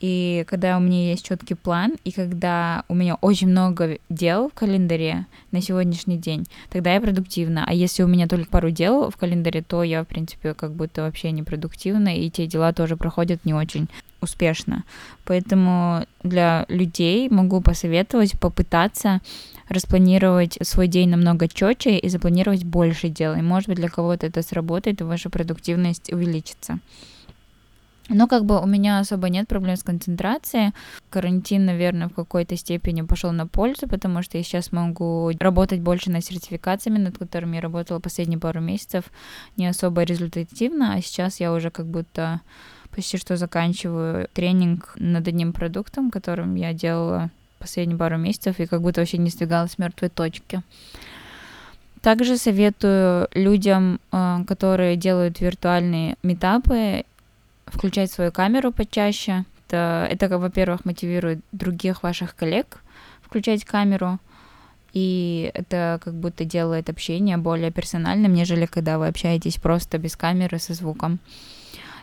И 0.00 0.46
когда 0.48 0.78
у 0.78 0.80
меня 0.80 1.10
есть 1.10 1.26
четкий 1.26 1.54
план, 1.54 1.96
и 2.04 2.10
когда 2.10 2.84
у 2.88 2.94
меня 2.94 3.16
очень 3.16 3.48
много 3.48 3.98
дел 4.08 4.48
в 4.48 4.54
календаре 4.54 5.26
на 5.52 5.60
сегодняшний 5.60 6.16
день, 6.16 6.46
тогда 6.70 6.94
я 6.94 7.00
продуктивна. 7.00 7.64
А 7.66 7.74
если 7.74 8.02
у 8.02 8.08
меня 8.08 8.26
только 8.26 8.50
пару 8.50 8.70
дел 8.70 9.10
в 9.10 9.16
календаре, 9.18 9.62
то 9.62 9.82
я, 9.82 10.02
в 10.02 10.06
принципе, 10.06 10.54
как 10.54 10.72
будто 10.72 11.02
вообще 11.02 11.32
не 11.32 11.42
продуктивна, 11.42 12.16
и 12.16 12.30
те 12.30 12.46
дела 12.46 12.72
тоже 12.72 12.96
проходят 12.96 13.44
не 13.44 13.52
очень 13.52 13.88
успешно. 14.22 14.84
Поэтому 15.24 16.04
для 16.22 16.64
людей 16.68 17.28
могу 17.28 17.60
посоветовать 17.60 18.38
попытаться 18.38 19.20
распланировать 19.68 20.58
свой 20.62 20.88
день 20.88 21.10
намного 21.10 21.46
четче 21.46 21.98
и 21.98 22.08
запланировать 22.08 22.64
больше 22.64 23.08
дел. 23.08 23.34
И, 23.34 23.42
может 23.42 23.68
быть, 23.68 23.78
для 23.78 23.88
кого-то 23.88 24.26
это 24.26 24.42
сработает, 24.42 25.00
и 25.00 25.04
ваша 25.04 25.30
продуктивность 25.30 26.12
увеличится. 26.12 26.80
Но 28.10 28.26
как 28.26 28.44
бы 28.44 28.60
у 28.60 28.66
меня 28.66 28.98
особо 28.98 29.28
нет 29.28 29.46
проблем 29.46 29.76
с 29.76 29.84
концентрацией. 29.84 30.72
Карантин, 31.10 31.64
наверное, 31.64 32.08
в 32.08 32.14
какой-то 32.14 32.56
степени 32.56 33.02
пошел 33.02 33.30
на 33.30 33.46
пользу, 33.46 33.86
потому 33.88 34.22
что 34.22 34.36
я 34.36 34.42
сейчас 34.42 34.72
могу 34.72 35.30
работать 35.38 35.80
больше 35.80 36.10
над 36.10 36.24
сертификациями, 36.24 36.98
над 36.98 37.18
которыми 37.18 37.56
я 37.56 37.62
работала 37.62 38.00
последние 38.00 38.40
пару 38.40 38.60
месяцев, 38.60 39.04
не 39.56 39.68
особо 39.68 40.02
результативно, 40.02 40.94
а 40.94 41.00
сейчас 41.00 41.38
я 41.38 41.52
уже 41.52 41.70
как 41.70 41.86
будто 41.86 42.40
почти 42.90 43.16
что 43.16 43.36
заканчиваю 43.36 44.28
тренинг 44.32 44.92
над 44.96 45.28
одним 45.28 45.52
продуктом, 45.52 46.10
которым 46.10 46.56
я 46.56 46.72
делала 46.72 47.30
последние 47.60 47.96
пару 47.96 48.18
месяцев, 48.18 48.58
и 48.58 48.66
как 48.66 48.82
будто 48.82 49.00
вообще 49.00 49.18
не 49.18 49.30
сдвигалась 49.30 49.72
с 49.72 49.78
мертвой 49.78 50.08
точки. 50.08 50.62
Также 52.02 52.38
советую 52.38 53.28
людям, 53.34 54.00
э, 54.10 54.38
которые 54.48 54.96
делают 54.96 55.40
виртуальные 55.40 56.16
метапы 56.22 57.04
включать 57.70 58.10
свою 58.10 58.32
камеру 58.32 58.72
почаще. 58.72 59.44
Это, 59.66 60.06
это 60.10 60.38
во-первых, 60.38 60.84
мотивирует 60.84 61.40
других 61.52 62.02
ваших 62.02 62.34
коллег 62.34 62.82
включать 63.22 63.64
камеру, 63.64 64.18
и 64.92 65.50
это 65.54 66.00
как 66.02 66.14
будто 66.14 66.44
делает 66.44 66.90
общение 66.90 67.36
более 67.36 67.70
персональным, 67.70 68.34
нежели 68.34 68.66
когда 68.66 68.98
вы 68.98 69.06
общаетесь 69.06 69.56
просто 69.56 69.98
без 69.98 70.16
камеры 70.16 70.58
со 70.58 70.74
звуком. 70.74 71.20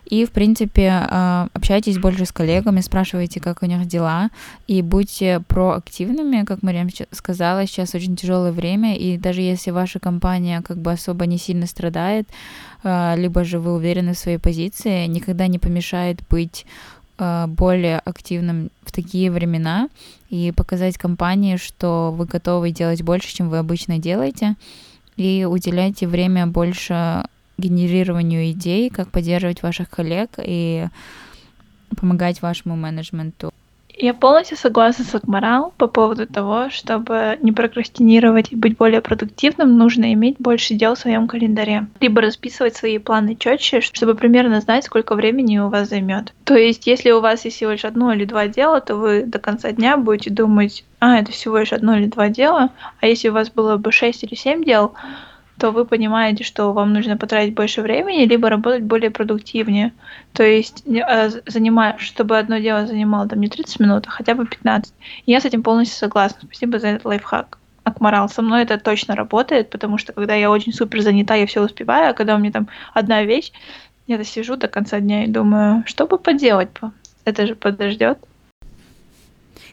И, 0.10 0.24
в 0.24 0.32
принципе, 0.32 0.90
а, 0.90 1.50
общайтесь 1.54 1.98
больше 1.98 2.26
с 2.26 2.32
коллегами, 2.32 2.80
спрашивайте, 2.80 3.42
как 3.42 3.62
у 3.62 3.66
них 3.66 3.86
дела, 3.88 4.30
и 4.66 4.82
будьте 4.82 5.42
проактивными, 5.48 6.46
как 6.46 6.64
Мариам 6.64 6.90
сказала, 7.12 7.68
сейчас 7.68 7.94
очень 7.94 8.16
тяжелое 8.16 8.54
время, 8.54 8.96
и 8.96 9.18
даже 9.18 9.42
если 9.42 9.72
ваша 9.72 10.00
компания 10.00 10.62
как 10.62 10.78
бы 10.78 10.94
особо 10.94 11.26
не 11.26 11.38
сильно 11.38 11.68
страдает, 11.68 12.30
а, 12.84 13.16
либо 13.18 13.44
же 13.44 13.60
вы 13.60 13.74
уверены 13.74 14.14
в 14.14 14.18
своей 14.18 14.38
позиции, 14.38 15.08
никогда 15.08 15.48
не 15.48 15.60
помешает 15.60 16.22
быть 16.30 16.66
а, 17.18 17.48
более 17.48 18.00
активным 18.00 18.70
в 18.86 18.94
такие 18.94 19.30
времена 19.30 19.90
и 20.30 20.54
показать 20.56 20.98
компании, 20.98 21.58
что 21.58 22.14
вы 22.16 22.26
готовы 22.26 22.72
делать 22.72 23.02
больше, 23.02 23.36
чем 23.36 23.50
вы 23.50 23.58
обычно 23.58 23.98
делаете, 23.98 24.56
и 25.18 25.46
уделяйте 25.50 26.08
время 26.08 26.48
больше 26.48 27.26
генерированию 27.58 28.52
идей, 28.52 28.90
как 28.90 29.10
поддерживать 29.10 29.64
ваших 29.64 29.90
коллег 29.90 30.32
и 30.38 30.88
помогать 31.96 32.42
вашему 32.42 32.76
менеджменту. 32.76 33.52
Я 34.00 34.14
полностью 34.14 34.58
согласна 34.58 35.04
с 35.04 35.16
Акмарал 35.16 35.74
по 35.76 35.88
поводу 35.88 36.28
того, 36.28 36.70
чтобы 36.70 37.40
не 37.42 37.52
прокрастинировать 37.52 38.52
и 38.52 38.56
быть 38.56 38.78
более 38.78 39.02
продуктивным, 39.02 39.76
нужно 39.76 40.14
иметь 40.14 40.36
больше 40.38 40.76
дел 40.76 40.94
в 40.94 41.00
своем 41.00 41.28
календаре. 41.28 41.88
Либо 42.00 42.22
расписывать 42.22 42.76
свои 42.76 43.00
планы 43.00 43.36
четче, 43.36 43.82
чтобы 43.82 44.14
примерно 44.14 44.62
знать, 44.62 44.86
сколько 44.86 45.16
времени 45.16 45.58
у 45.58 45.70
вас 45.70 45.90
займет. 45.90 46.32
То 46.44 46.56
есть, 46.56 46.86
если 46.86 47.10
у 47.10 47.22
вас 47.22 47.44
есть 47.46 47.58
всего 47.58 47.72
лишь 47.72 47.86
одно 47.86 48.14
или 48.14 48.26
два 48.26 48.48
дела, 48.48 48.82
то 48.82 48.98
вы 48.98 49.24
до 49.24 49.40
конца 49.40 49.72
дня 49.72 49.98
будете 49.98 50.30
думать, 50.30 50.84
а, 51.00 51.18
это 51.18 51.32
всего 51.32 51.58
лишь 51.58 51.74
одно 51.74 51.98
или 51.98 52.06
два 52.06 52.30
дела. 52.30 52.70
А 53.02 53.08
если 53.08 53.30
у 53.30 53.34
вас 53.34 53.50
было 53.50 53.78
бы 53.78 53.92
шесть 53.92 54.24
или 54.24 54.36
семь 54.36 54.64
дел, 54.64 54.94
то 55.58 55.72
вы 55.72 55.86
понимаете, 55.86 56.44
что 56.44 56.72
вам 56.72 56.94
нужно 56.94 57.18
потратить 57.18 57.56
больше 57.56 57.82
времени, 57.82 58.26
либо 58.26 58.50
работать 58.50 58.84
более 58.84 59.10
продуктивнее. 59.10 59.92
То 60.34 60.44
есть, 60.44 60.84
э, 60.86 61.30
занимая, 61.46 61.98
чтобы 61.98 62.38
одно 62.38 62.60
дело 62.60 62.86
занимало 62.86 63.28
там 63.28 63.42
не 63.42 63.50
30 63.50 63.80
минут, 63.80 64.06
а 64.08 64.12
хотя 64.12 64.36
бы 64.36 64.46
15. 64.46 64.94
И 65.26 65.32
я 65.32 65.42
с 65.42 65.46
этим 65.46 65.64
полностью 65.64 65.98
согласна. 65.98 66.40
Спасибо 66.44 66.80
за 66.80 66.90
этот 66.90 67.06
лайфхак. 67.06 67.58
Акмарал, 67.84 68.30
со 68.30 68.42
мной 68.42 68.64
это 68.64 68.78
точно 68.78 69.16
работает, 69.16 69.70
потому 69.70 69.98
что 69.98 70.14
когда 70.14 70.36
я 70.36 70.52
очень 70.52 70.74
супер 70.74 71.02
занята, 71.02 71.36
я 71.36 71.48
все 71.48 71.64
успеваю, 71.64 72.12
а 72.12 72.14
когда 72.14 72.36
у 72.36 72.38
меня 72.38 72.52
там 72.52 72.68
одна 72.94 73.24
вещь, 73.24 73.52
я 74.08 74.24
сижу 74.24 74.58
до 74.58 74.68
конца 74.68 75.00
дня 75.00 75.24
и 75.24 75.28
думаю, 75.28 75.84
что 75.86 76.06
бы 76.06 76.18
поделать? 76.18 76.70
Это 77.26 77.48
же 77.48 77.56
подождет. 77.56 78.20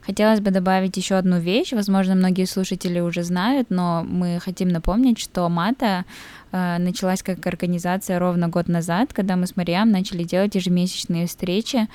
Хотелось 0.07 0.41
бы 0.41 0.51
добавить 0.51 0.97
еще 0.99 1.15
одну 1.15 1.39
вещь, 1.39 1.73
возможно, 1.73 2.15
многие 2.15 2.45
слушатели 2.45 3.01
уже 3.01 3.23
знают, 3.23 3.71
но 3.71 4.05
мы 4.05 4.39
хотим 4.39 4.69
напомнить, 4.69 5.19
что 5.19 5.49
Мата 5.49 6.05
э, 6.53 6.77
началась 6.79 7.23
как 7.23 7.47
организация 7.47 8.19
ровно 8.19 8.49
год 8.49 8.69
назад, 8.69 9.15
когда 9.15 9.37
мы 9.37 9.47
с 9.47 9.57
Мариам 9.57 9.91
начали 9.91 10.25
делать 10.25 10.55
ежемесячные 10.55 11.27
встречи 11.27 11.89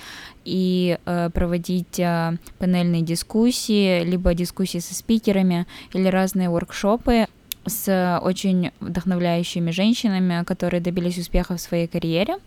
и 0.43 0.97
э, 1.05 1.29
проводить 1.31 1.99
э, 1.99 2.37
панельные 2.57 3.03
дискуссии, 3.03 4.03
либо 4.03 4.33
дискуссии 4.33 4.79
со 4.79 4.95
спикерами 4.95 5.67
или 5.93 6.07
разные 6.07 6.49
воркшопы 6.49 7.27
с 7.65 8.19
очень 8.23 8.71
вдохновляющими 8.79 9.69
женщинами, 9.69 10.43
которые 10.45 10.81
добились 10.81 11.19
успеха 11.19 11.57
в 11.57 11.61
своей 11.61 11.87
карьере. 11.87 12.37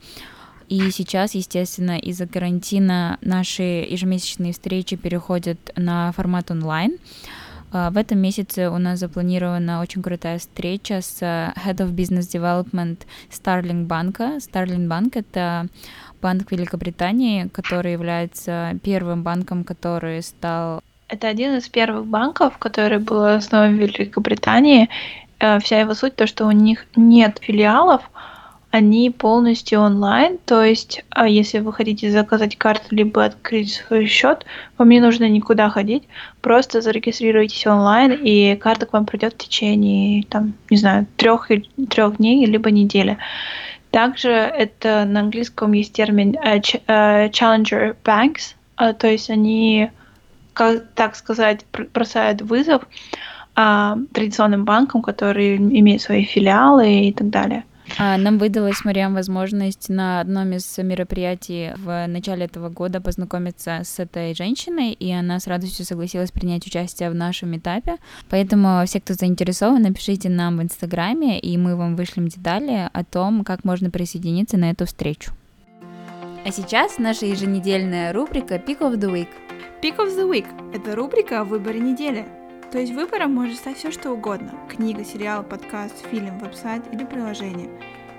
И 0.73 0.91
сейчас, 0.91 1.35
естественно, 1.35 1.99
из-за 1.99 2.27
карантина 2.27 3.19
наши 3.21 3.63
ежемесячные 3.63 4.55
встречи 4.55 4.97
переходят 4.97 5.59
на 5.77 6.13
формат 6.13 6.51
онлайн. 6.51 6.97
А, 7.73 7.91
в 7.91 7.99
этом 7.99 8.21
месяце 8.21 8.71
у 8.71 8.79
нас 8.79 9.01
запланирована 9.01 9.83
очень 9.83 10.03
крутая 10.03 10.39
встреча 10.39 11.03
с 11.03 11.21
Head 11.21 11.77
of 11.77 11.95
Business 11.95 12.27
Development 12.33 13.01
Starling 13.31 13.85
банка. 13.85 14.39
Starling 14.39 14.89
банк— 14.89 15.15
это 15.19 15.67
банк 16.23 16.51
Великобритании, 16.51 17.49
который 17.49 17.93
является 17.93 18.73
первым 18.83 19.23
банком, 19.23 19.65
который 19.65 20.23
стал 20.23 20.81
Это 21.09 21.29
один 21.29 21.55
из 21.55 21.69
первых 21.69 22.07
банков, 22.07 22.57
который 22.57 22.99
был 22.99 23.23
основан 23.27 23.77
в 23.77 23.79
Великобритании. 23.79 24.89
Э, 25.39 25.59
вся 25.59 25.81
его 25.81 25.93
суть 25.93 26.17
то, 26.17 26.27
что 26.27 26.47
у 26.47 26.51
них 26.51 26.87
нет 26.97 27.41
филиалов, 27.43 28.01
они 28.73 29.11
полностью 29.11 29.81
онлайн, 29.81 30.39
то 30.47 30.65
есть 30.65 31.05
а 31.11 31.29
если 31.29 31.59
вы 31.59 31.75
хотите 31.75 32.11
заказать 32.11 32.57
карту 32.57 32.87
либо 32.91 33.23
открыть 33.23 33.75
свой 33.75 34.07
счет, 34.07 34.47
вам 34.79 34.89
не 34.89 34.99
нужно 34.99 35.29
никуда 35.29 35.69
ходить, 35.69 36.05
просто 36.41 36.81
зарегистрируйтесь 36.81 37.67
онлайн, 37.67 38.13
и 38.13 38.57
карта 38.57 38.87
к 38.87 38.95
вам 38.95 39.05
придет 39.05 39.35
в 39.35 39.37
течение, 39.37 40.25
там, 40.25 40.55
не 40.71 40.79
знаю, 40.79 41.07
трех, 41.19 41.51
трех 41.91 42.17
дней, 42.17 42.47
либо 42.47 42.71
недели. 42.71 43.19
Также 43.91 44.31
это 44.31 45.05
на 45.05 45.21
английском 45.21 45.73
есть 45.73 45.93
термин 45.93 46.35
uh, 46.43 47.31
challenger 47.31 47.95
banks, 48.03 48.55
uh, 48.79 48.95
то 48.95 49.07
есть 49.07 49.29
они, 49.29 49.91
как 50.55 50.87
так 50.95 51.15
сказать, 51.15 51.67
бросают 51.93 52.41
вызов 52.41 52.85
uh, 53.55 54.03
традиционным 54.15 54.65
банкам, 54.65 55.03
которые 55.03 55.57
имеют 55.57 56.01
свои 56.01 56.25
филиалы 56.25 57.01
и 57.09 57.13
так 57.13 57.29
далее. 57.29 57.65
А, 57.99 58.17
нам 58.17 58.39
выдалась, 58.39 58.85
Мариам, 58.85 59.15
возможность 59.15 59.89
на 59.89 60.21
одном 60.21 60.53
из 60.53 60.79
мероприятий 60.79 61.73
в 61.77 62.07
начале 62.07 62.47
этого 62.47 62.69
года 62.69 63.01
познакомиться 63.01 63.83
с 63.85 63.99
этой 63.99 64.35
женщиной, 64.35 64.93
и 64.93 65.13
она 65.13 65.39
с 65.39 65.47
радостью 65.47 65.85
согласилась 65.85 66.31
принять 66.31 66.67
участие 66.67 67.11
в 67.11 67.15
нашем 67.15 67.57
этапе. 67.57 67.97
Поэтому 68.31 68.83
все, 68.87 69.01
кто 69.01 69.15
заинтересован, 69.15 69.83
напишите 69.83 70.29
нам 70.29 70.59
в 70.59 70.63
Инстаграме, 70.63 71.39
и 71.39 71.57
мы 71.59 71.77
вам 71.77 71.97
вышлем 71.97 72.29
детали 72.29 72.89
о 72.93 73.05
том, 73.05 73.45
как 73.45 73.65
можно 73.65 73.91
присоединиться 73.91 74.57
на 74.57 74.71
эту 74.71 74.87
встречу. 74.87 75.33
А 76.45 76.51
сейчас 76.51 76.99
наша 76.99 77.27
еженедельная 77.27 78.13
рубрика 78.13 78.57
Pick 78.57 78.81
of 78.81 78.97
the 78.99 79.13
Week. 79.13 79.29
Pick 79.83 79.97
of 79.99 80.17
the 80.17 80.29
Week– 80.29 80.47
это 80.75 80.97
рубрика 80.97 81.41
о 81.41 81.45
выборе 81.45 81.81
недели– 81.81 82.27
то 82.73 82.79
есть 82.79 82.95
выбором 82.95 83.35
может 83.35 83.59
стать 83.59 83.77
все 83.77 83.93
что 83.93 84.13
угодно– 84.13 84.55
книга, 84.71 85.05
сериал, 85.05 85.43
подкаст, 85.43 85.95
фильм, 86.11 86.39
веб-сайт 86.39 86.83
или 86.91 87.05
приложение. 87.05 87.69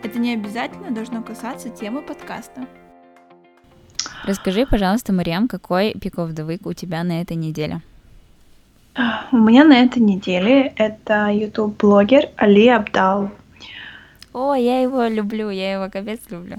Это 0.04 0.20
не 0.20 0.36
обязательно 0.36 0.92
должно 0.92 1.24
касаться 1.24 1.70
темы 1.70 2.04
подкаста. 2.04 2.68
Расскажи, 4.26 4.68
пожалуйста, 4.68 5.12
Мариам, 5.12 5.48
какой 5.48 5.94
пик 5.94 6.20
of 6.20 6.36
the 6.36 6.48
week 6.48 6.62
у 6.66 6.74
тебя 6.74 7.04
на 7.04 7.20
этой 7.20 7.36
неделе? 7.36 7.82
У 9.32 9.38
меня 9.38 9.64
на 9.64 9.82
этой 9.84 10.04
неделе 10.04 10.72
это 10.76 11.30
YouTube-блогер 11.32 12.30
Али 12.36 12.68
Абдал. 12.68 13.32
О, 14.34 14.54
я 14.54 14.82
его 14.82 15.08
люблю, 15.08 15.50
я 15.50 15.74
его 15.74 15.90
капец 15.90 16.20
люблю. 16.30 16.58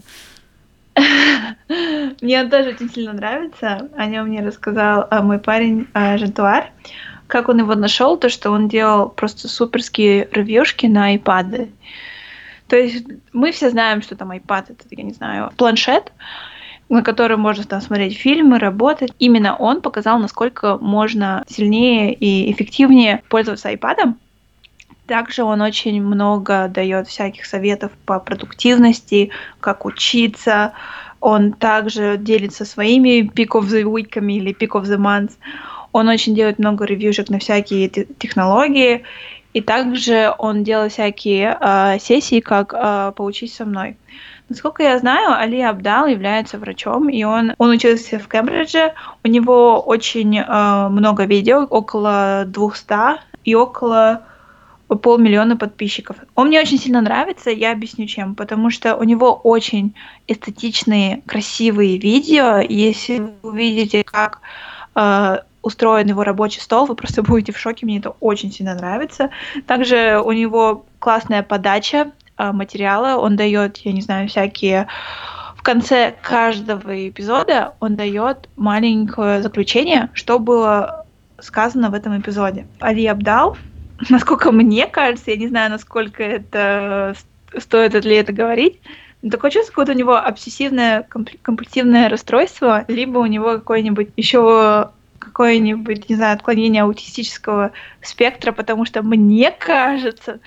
Мне 2.21 2.43
он 2.43 2.51
тоже 2.51 2.71
очень 2.71 2.91
сильно 2.91 3.13
нравится. 3.13 3.89
О 3.97 4.07
нем 4.07 4.29
мне 4.29 4.45
рассказал 4.45 5.07
а, 5.11 5.23
мой 5.23 5.39
парень 5.39 5.87
а, 5.93 6.19
Жантуар 6.19 6.71
как 7.35 7.49
он 7.49 7.59
его 7.59 7.75
нашел, 7.75 8.17
то 8.17 8.29
что 8.29 8.53
он 8.53 8.69
делал 8.69 9.09
просто 9.09 9.49
суперские 9.49 10.29
ревьюшки 10.31 10.87
на 10.87 11.17
iPad. 11.17 11.69
То 12.69 12.77
есть 12.77 13.05
мы 13.33 13.51
все 13.51 13.71
знаем, 13.71 14.03
что 14.03 14.15
там 14.15 14.31
iPad 14.31 14.67
это, 14.69 14.85
я 14.93 15.03
не 15.03 15.15
знаю, 15.15 15.51
планшет, 15.57 16.13
на 16.89 17.03
котором 17.03 17.41
можно 17.41 17.65
там 17.65 17.81
смотреть 17.81 18.17
фильмы, 18.17 18.61
работать. 18.61 19.11
Именно 19.19 19.57
он 19.57 19.83
показал, 19.83 20.21
насколько 20.21 20.79
можно 20.79 21.43
сильнее 21.49 22.15
и 22.15 22.53
эффективнее 22.53 23.25
пользоваться 23.29 23.73
iPad. 23.73 24.15
Также 25.09 25.43
он 25.43 25.61
очень 25.61 26.01
много 26.01 26.69
дает 26.69 27.09
всяких 27.09 27.47
советов 27.47 27.91
по 28.07 28.21
продуктивности, 28.21 29.31
как 29.59 29.87
учиться. 29.87 30.73
Он 31.19 31.53
также 31.53 32.17
делится 32.17 32.65
своими 32.65 33.23
pick 33.23 33.61
of 33.61 33.65
the 33.65 33.83
week 33.83 34.25
или 34.25 34.55
pick 34.55 34.81
of 34.81 34.85
the 34.85 34.99
month. 34.99 35.33
Он 35.95 36.09
очень 36.09 36.35
делает 36.35 36.59
много 36.59 36.85
ревьюшек 36.85 37.29
на 37.29 37.39
всякие 37.39 37.89
технологии, 37.89 39.05
и 39.53 39.61
также 39.61 40.35
он 40.39 40.65
делает 40.65 40.91
всякие 40.91 41.57
э, 41.61 41.99
сессии, 42.01 42.41
как 42.41 42.75
э, 42.75 43.13
«Поучись 43.15 43.55
со 43.55 43.65
мной». 43.65 43.97
Насколько 44.49 44.83
я 44.83 44.99
знаю, 44.99 45.39
Али 45.39 45.61
Абдал 45.61 46.09
является 46.09 46.59
врачом, 46.59 47.09
и 47.09 47.23
он, 47.23 47.55
он 47.59 47.71
учился 47.71 48.19
в 48.19 48.27
Кембридже. 48.27 48.93
У 49.23 49.29
него 49.29 49.81
очень 49.81 50.37
э, 50.37 50.89
много 50.89 51.27
видео, 51.27 51.63
около 51.71 52.43
200 52.45 53.21
и 53.45 53.55
около 53.55 54.23
полмиллиона 54.89 55.57
подписчиков. 55.57 56.17
Он 56.35 56.49
мне 56.49 56.61
очень 56.61 56.81
сильно 56.81 57.01
нравится, 57.01 57.51
я 57.51 57.71
объясню 57.71 58.07
чем. 58.07 58.35
Потому 58.35 58.71
что 58.71 58.97
у 58.97 59.05
него 59.05 59.33
очень 59.33 59.95
эстетичные, 60.27 61.23
красивые 61.25 61.99
видео. 61.99 62.59
Если 62.59 63.19
вы 63.19 63.33
увидите, 63.43 64.03
как 64.03 64.41
устроен 65.65 66.07
его 66.07 66.23
рабочий 66.23 66.61
стол, 66.61 66.87
вы 66.87 66.95
просто 66.95 67.23
будете 67.31 67.53
в 67.53 67.59
шоке, 67.59 67.87
мне 67.87 67.99
это 67.99 68.11
очень 68.21 68.53
сильно 68.53 68.75
нравится. 68.75 69.31
Также 69.67 70.21
у 70.25 70.33
него 70.33 70.85
классная 70.99 71.43
подача 71.43 72.13
э, 72.39 72.53
материала, 72.53 73.21
он 73.21 73.37
дает, 73.37 73.79
я 73.79 73.93
не 73.93 74.03
знаю, 74.03 74.29
всякие 74.29 74.87
в 75.57 75.63
конце 75.63 76.15
каждого 76.21 77.09
эпизода 77.09 77.75
он 77.81 77.97
дает 77.97 78.51
маленькое 78.57 79.43
заключение, 79.43 80.11
что 80.13 80.39
было 80.39 81.07
сказано 81.41 81.91
в 81.91 81.95
этом 81.95 82.21
эпизоде. 82.21 82.67
Али 82.81 83.07
Абдал, 83.07 83.57
насколько 84.11 84.53
мне 84.53 84.87
кажется, 84.87 85.31
я 85.31 85.37
не 85.39 85.49
знаю, 85.49 85.71
насколько 85.71 86.23
это 86.23 87.15
стоит 87.59 88.05
ли 88.05 88.17
это 88.17 88.33
говорить, 88.33 88.81
такое 89.31 89.51
чувство, 89.51 89.71
какое-то 89.71 89.93
у 89.93 89.97
него 89.97 90.17
обсессивное 90.17 91.07
компульсивное 91.43 92.09
расстройство, 92.09 92.85
либо 92.89 93.19
у 93.19 93.27
него 93.27 93.55
какое-нибудь 93.55 94.11
еще 94.17 94.91
какое-нибудь, 95.25 96.09
не 96.09 96.15
знаю, 96.17 96.35
отклонение 96.35 96.83
аутистического 96.83 97.73
спектра, 98.03 98.53
потому 98.53 98.85
что 98.85 99.03
мне 99.03 99.51
кажется, 99.51 100.41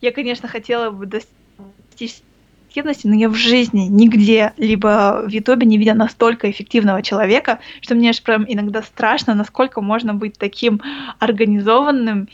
я, 0.00 0.12
конечно, 0.12 0.48
хотела 0.48 0.90
бы 0.90 1.06
достичь 1.06 2.22
эффективности, 2.68 3.06
но 3.06 3.14
я 3.14 3.28
в 3.28 3.34
жизни 3.34 3.82
нигде, 3.82 4.54
либо 4.56 5.24
в 5.26 5.28
Ютубе 5.28 5.66
не 5.66 5.76
видела 5.76 5.94
настолько 5.94 6.50
эффективного 6.50 7.02
человека, 7.02 7.58
что 7.82 7.94
мне 7.94 8.08
аж 8.08 8.22
прям 8.22 8.46
иногда 8.48 8.82
страшно, 8.82 9.34
насколько 9.34 9.82
можно 9.82 10.14
быть 10.14 10.38
таким 10.38 10.80
организованным 11.18 12.30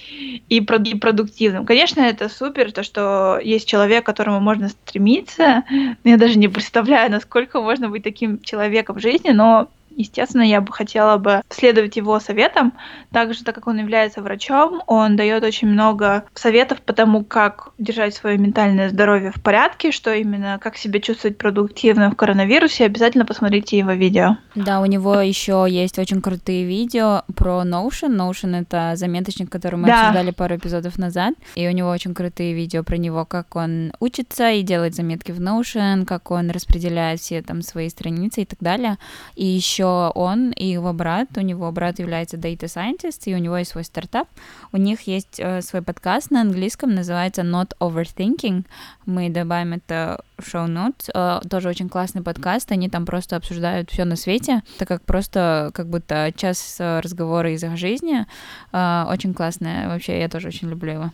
и 0.48 0.60
продуктивным. 0.60 1.66
Конечно, 1.66 2.02
это 2.02 2.28
супер, 2.28 2.70
то, 2.70 2.84
что 2.84 3.40
есть 3.42 3.66
человек, 3.66 4.04
к 4.04 4.06
которому 4.06 4.38
можно 4.38 4.68
стремиться. 4.68 5.64
Я 6.04 6.16
даже 6.16 6.38
не 6.38 6.46
представляю, 6.46 7.10
насколько 7.10 7.60
можно 7.60 7.88
быть 7.88 8.04
таким 8.04 8.40
человеком 8.40 8.94
в 8.96 9.02
жизни, 9.02 9.30
но 9.30 9.68
Естественно, 9.98 10.42
я 10.42 10.60
бы 10.60 10.72
хотела 10.72 11.18
бы 11.18 11.42
следовать 11.50 11.96
его 11.96 12.20
советам. 12.20 12.72
Также, 13.12 13.42
так 13.42 13.56
как 13.56 13.66
он 13.66 13.78
является 13.78 14.22
врачом, 14.22 14.80
он 14.86 15.16
дает 15.16 15.42
очень 15.42 15.66
много 15.66 16.22
советов 16.34 16.80
по 16.82 16.92
тому, 16.92 17.24
как 17.24 17.72
держать 17.78 18.14
свое 18.14 18.38
ментальное 18.38 18.90
здоровье 18.90 19.32
в 19.32 19.42
порядке, 19.42 19.90
что 19.90 20.14
именно, 20.14 20.60
как 20.62 20.76
себя 20.76 21.00
чувствовать 21.00 21.36
продуктивно 21.36 22.12
в 22.12 22.14
коронавирусе. 22.14 22.84
Обязательно 22.84 23.26
посмотрите 23.26 23.76
его 23.76 23.90
видео. 23.90 24.36
Да, 24.54 24.80
у 24.80 24.86
него 24.86 25.16
еще 25.16 25.66
есть 25.68 25.98
очень 25.98 26.22
крутые 26.22 26.64
видео 26.64 27.22
про 27.34 27.62
Notion. 27.64 28.16
Notion— 28.16 28.54
это 28.62 28.92
заметочник, 28.94 29.50
который 29.50 29.80
мы 29.80 29.88
да. 29.88 30.02
обсуждали 30.02 30.30
пару 30.30 30.54
эпизодов 30.54 30.96
назад. 30.96 31.34
И 31.56 31.66
у 31.66 31.72
него 31.72 31.90
очень 31.90 32.14
крутые 32.14 32.54
видео 32.54 32.84
про 32.84 32.98
него, 32.98 33.24
как 33.24 33.56
он 33.56 33.92
учится 33.98 34.52
и 34.52 34.62
делает 34.62 34.94
заметки 34.94 35.32
в 35.32 35.40
Notion, 35.40 36.04
как 36.04 36.30
он 36.30 36.50
распределяет 36.50 37.18
все 37.18 37.42
там 37.42 37.62
свои 37.62 37.88
страницы 37.88 38.42
и 38.42 38.44
так 38.44 38.60
далее. 38.60 38.96
И 39.34 39.44
еще 39.44 39.87
он 40.14 40.52
и 40.52 40.66
его 40.66 40.92
брат, 40.92 41.28
у 41.36 41.40
него 41.40 41.70
брат 41.72 41.98
является 41.98 42.36
data 42.36 42.64
scientist, 42.64 43.22
и 43.24 43.34
у 43.34 43.38
него 43.38 43.56
есть 43.56 43.70
свой 43.72 43.84
стартап. 43.84 44.28
У 44.72 44.76
них 44.76 45.02
есть 45.02 45.38
э, 45.38 45.62
свой 45.62 45.82
подкаст 45.82 46.30
на 46.30 46.40
английском, 46.40 46.94
называется 46.94 47.42
Not 47.42 47.72
Overthinking. 47.80 48.64
Мы 49.06 49.30
добавим 49.30 49.74
это 49.74 50.20
в 50.38 50.48
шоу-нот. 50.48 51.10
Э, 51.14 51.40
тоже 51.48 51.68
очень 51.68 51.88
классный 51.88 52.22
подкаст, 52.22 52.72
они 52.72 52.88
там 52.88 53.06
просто 53.06 53.36
обсуждают 53.36 53.90
все 53.90 54.04
на 54.04 54.16
свете, 54.16 54.62
так 54.78 54.88
как 54.88 55.02
просто 55.02 55.70
как 55.74 55.88
будто 55.88 56.32
час 56.36 56.76
э, 56.80 57.00
разговора 57.00 57.52
из 57.52 57.64
их 57.64 57.76
жизни. 57.76 58.26
Очень 58.72 59.34
классное, 59.34 59.88
вообще 59.88 60.20
я 60.20 60.28
тоже 60.28 60.48
очень 60.48 60.68
люблю 60.68 60.92
его. 60.92 61.10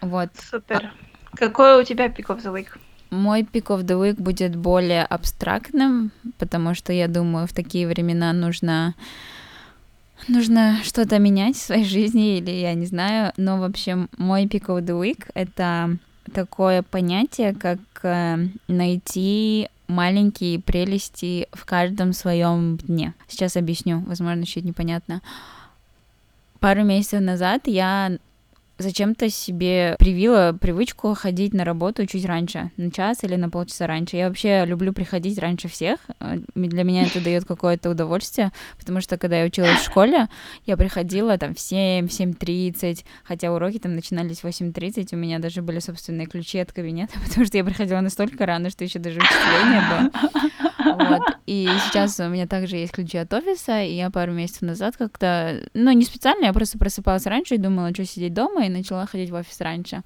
Вот. 0.00 0.30
Супер. 0.50 0.92
Какой 1.34 1.80
у 1.80 1.84
тебя 1.84 2.06
pick 2.06 2.26
of 2.26 2.42
the 2.42 2.52
week? 2.52 2.68
Мой 3.14 3.42
pick 3.42 3.66
of 3.66 3.84
the 3.84 4.00
week 4.00 4.20
будет 4.20 4.56
более 4.56 5.04
абстрактным, 5.04 6.10
потому 6.38 6.74
что 6.74 6.92
я 6.92 7.08
думаю, 7.08 7.46
в 7.46 7.52
такие 7.52 7.86
времена 7.86 8.32
нужно 8.32 8.94
нужно 10.28 10.78
что-то 10.82 11.18
менять 11.18 11.56
в 11.56 11.62
своей 11.62 11.84
жизни, 11.84 12.38
или 12.38 12.50
я 12.50 12.74
не 12.74 12.86
знаю, 12.86 13.32
но, 13.36 13.58
в 13.58 13.64
общем, 13.64 14.08
мой 14.16 14.46
pick 14.46 14.66
of 14.66 14.84
the 14.84 15.00
week— 15.00 15.30
это 15.34 15.96
такое 16.32 16.82
понятие, 16.82 17.54
как 17.54 17.78
э, 18.02 18.48
найти 18.68 19.68
маленькие 19.86 20.60
прелести 20.60 21.46
в 21.52 21.64
каждом 21.64 22.12
своем 22.12 22.78
дне. 22.78 23.14
Сейчас 23.28 23.56
объясню, 23.56 24.00
возможно, 24.06 24.46
чуть 24.46 24.64
непонятно. 24.64 25.20
Пару 26.60 26.82
месяцев 26.84 27.20
назад 27.20 27.66
я 27.66 28.18
зачем-то 28.78 29.30
себе 29.30 29.96
привила 29.98 30.52
привычку 30.52 31.14
ходить 31.14 31.54
на 31.54 31.64
работу 31.64 32.06
чуть 32.06 32.24
раньше, 32.24 32.70
на 32.76 32.90
час 32.90 33.22
или 33.22 33.36
на 33.36 33.50
полчаса 33.50 33.86
раньше. 33.86 34.16
Я 34.16 34.28
вообще 34.28 34.64
люблю 34.66 34.92
приходить 34.92 35.38
раньше 35.38 35.68
всех. 35.68 35.98
Э, 36.20 36.38
для 36.54 36.84
меня 36.84 37.04
это 37.04 37.22
дает 37.22 37.44
какое-то 37.44 37.90
удовольствие, 37.90 38.52
потому 38.78 39.00
что 39.00 39.16
когда 39.16 39.40
я 39.40 39.46
училась 39.46 39.78
в 39.80 39.84
школе, 39.84 40.28
я 40.66 40.76
приходила 40.76 41.38
там 41.38 41.54
в 41.54 41.60
7, 41.60 42.06
7.30, 42.06 43.04
хотя 43.24 43.52
уроки 43.52 43.78
там 43.78 43.94
начинались 43.94 44.40
в 44.40 44.44
8.30, 44.44 45.14
у 45.14 45.16
меня 45.16 45.38
даже 45.38 45.62
были 45.62 45.78
собственные 45.78 46.26
ключи 46.26 46.58
от 46.58 46.72
кабинета, 46.72 47.14
потому 47.28 47.46
что 47.46 47.56
я 47.56 47.64
приходила 47.64 48.00
настолько 48.00 48.46
рано, 48.46 48.70
что 48.70 48.84
еще 48.84 48.98
даже 48.98 49.20
впечатление 49.20 49.82
было. 49.88 50.73
И 51.54 51.68
сейчас 51.86 52.18
у 52.18 52.28
меня 52.28 52.48
также 52.48 52.76
есть 52.76 52.92
ключи 52.92 53.16
от 53.16 53.32
офиса, 53.32 53.80
и 53.80 53.92
я 53.92 54.10
пару 54.10 54.32
месяцев 54.32 54.62
назад 54.62 54.96
как-то, 54.96 55.60
ну, 55.72 55.92
не 55.92 56.04
специально, 56.04 56.46
я 56.46 56.52
просто 56.52 56.78
просыпалась 56.78 57.26
раньше 57.26 57.54
и 57.54 57.58
думала, 57.58 57.90
что 57.90 58.04
сидеть 58.04 58.34
дома, 58.34 58.66
и 58.66 58.68
начала 58.68 59.06
ходить 59.06 59.30
в 59.30 59.34
офис 59.34 59.60
раньше. 59.60 60.02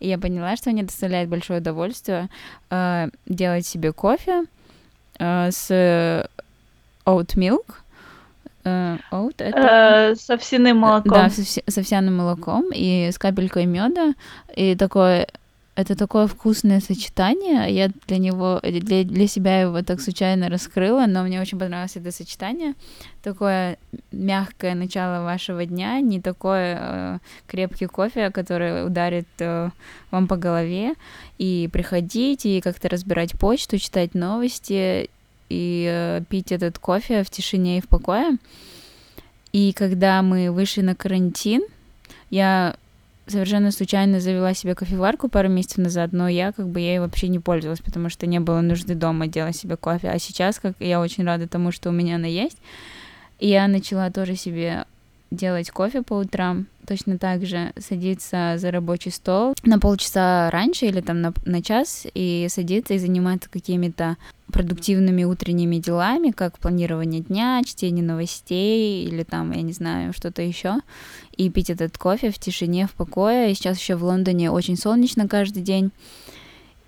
И 0.00 0.08
я 0.08 0.18
поняла, 0.18 0.56
что 0.56 0.70
мне 0.70 0.82
доставляет 0.82 1.28
большое 1.28 1.60
удовольствие 1.60 2.30
э, 2.70 3.08
делать 3.26 3.66
себе 3.66 3.92
кофе 3.92 4.44
э, 5.18 5.50
с 5.50 5.70
oat 7.04 7.36
milk. 7.36 7.66
Э, 8.64 8.96
oat 9.12 9.34
это... 9.42 10.12
Э, 10.12 10.14
с 10.14 10.30
овсяным 10.30 10.78
молоком. 10.78 11.12
Да, 11.12 11.28
с, 11.28 11.58
с 11.66 11.78
овсяным 11.78 12.16
молоком 12.16 12.70
и 12.72 13.10
с 13.12 13.18
капелькой 13.18 13.66
меда. 13.66 14.14
И 14.56 14.74
такое 14.74 15.28
это 15.78 15.94
такое 15.94 16.26
вкусное 16.26 16.80
сочетание. 16.80 17.72
Я 17.72 17.90
для 18.08 18.18
него, 18.18 18.60
для, 18.62 19.04
для 19.04 19.28
себя 19.28 19.60
его 19.60 19.80
так 19.82 20.00
случайно 20.00 20.48
раскрыла, 20.48 21.06
но 21.06 21.22
мне 21.22 21.40
очень 21.40 21.56
понравилось 21.56 21.94
это 21.94 22.10
сочетание. 22.10 22.74
Такое 23.22 23.78
мягкое 24.10 24.74
начало 24.74 25.22
вашего 25.22 25.64
дня, 25.64 26.00
не 26.00 26.20
такой 26.20 26.74
э, 26.76 27.18
крепкий 27.46 27.86
кофе, 27.86 28.30
который 28.30 28.84
ударит 28.84 29.28
э, 29.38 29.70
вам 30.10 30.26
по 30.26 30.36
голове. 30.36 30.94
И 31.38 31.70
приходить, 31.72 32.44
и 32.44 32.60
как-то 32.60 32.88
разбирать 32.88 33.38
почту, 33.38 33.78
читать 33.78 34.14
новости, 34.14 35.08
и 35.48 35.88
э, 35.88 36.22
пить 36.28 36.50
этот 36.50 36.80
кофе 36.80 37.22
в 37.22 37.30
тишине 37.30 37.78
и 37.78 37.80
в 37.80 37.86
покое. 37.86 38.36
И 39.52 39.72
когда 39.74 40.22
мы 40.22 40.50
вышли 40.50 40.80
на 40.80 40.96
карантин, 40.96 41.62
я 42.30 42.74
совершенно 43.28 43.70
случайно 43.70 44.20
завела 44.20 44.54
себе 44.54 44.74
кофеварку 44.74 45.28
пару 45.28 45.48
месяцев 45.48 45.78
назад, 45.78 46.12
но 46.12 46.28
я 46.28 46.52
как 46.52 46.68
бы 46.68 46.80
ей 46.80 46.98
вообще 46.98 47.28
не 47.28 47.38
пользовалась, 47.38 47.80
потому 47.80 48.08
что 48.08 48.26
не 48.26 48.40
было 48.40 48.60
нужды 48.60 48.94
дома 48.94 49.26
делать 49.26 49.56
себе 49.56 49.76
кофе. 49.76 50.10
А 50.10 50.18
сейчас 50.18 50.58
как 50.58 50.74
я 50.80 51.00
очень 51.00 51.24
рада 51.24 51.48
тому, 51.48 51.72
что 51.72 51.90
у 51.90 51.92
меня 51.92 52.16
она 52.16 52.26
есть. 52.26 52.58
Я 53.38 53.68
начала 53.68 54.10
тоже 54.10 54.34
себе 54.34 54.84
делать 55.30 55.70
кофе 55.70 56.02
по 56.02 56.14
утрам, 56.14 56.66
точно 56.86 57.18
так 57.18 57.44
же 57.44 57.72
садиться 57.78 58.54
за 58.56 58.70
рабочий 58.70 59.10
стол 59.10 59.54
на 59.62 59.78
полчаса 59.78 60.50
раньше 60.50 60.86
или 60.86 61.00
там 61.00 61.20
на, 61.20 61.34
на 61.44 61.62
час 61.62 62.06
и 62.14 62.46
садиться 62.48 62.94
и 62.94 62.98
заниматься 62.98 63.50
какими-то 63.50 64.16
продуктивными 64.50 65.24
утренними 65.24 65.76
делами, 65.76 66.30
как 66.30 66.58
планирование 66.58 67.20
дня, 67.20 67.62
чтение 67.66 68.02
новостей 68.02 69.04
или 69.04 69.22
там, 69.22 69.52
я 69.52 69.60
не 69.60 69.72
знаю, 69.72 70.14
что-то 70.14 70.40
еще, 70.40 70.76
и 71.36 71.50
пить 71.50 71.68
этот 71.68 71.98
кофе 71.98 72.30
в 72.30 72.38
тишине, 72.38 72.86
в 72.86 72.92
покое. 72.92 73.50
И 73.50 73.54
сейчас 73.54 73.78
еще 73.78 73.96
в 73.96 74.04
Лондоне 74.04 74.50
очень 74.50 74.76
солнечно 74.76 75.28
каждый 75.28 75.62
день, 75.62 75.90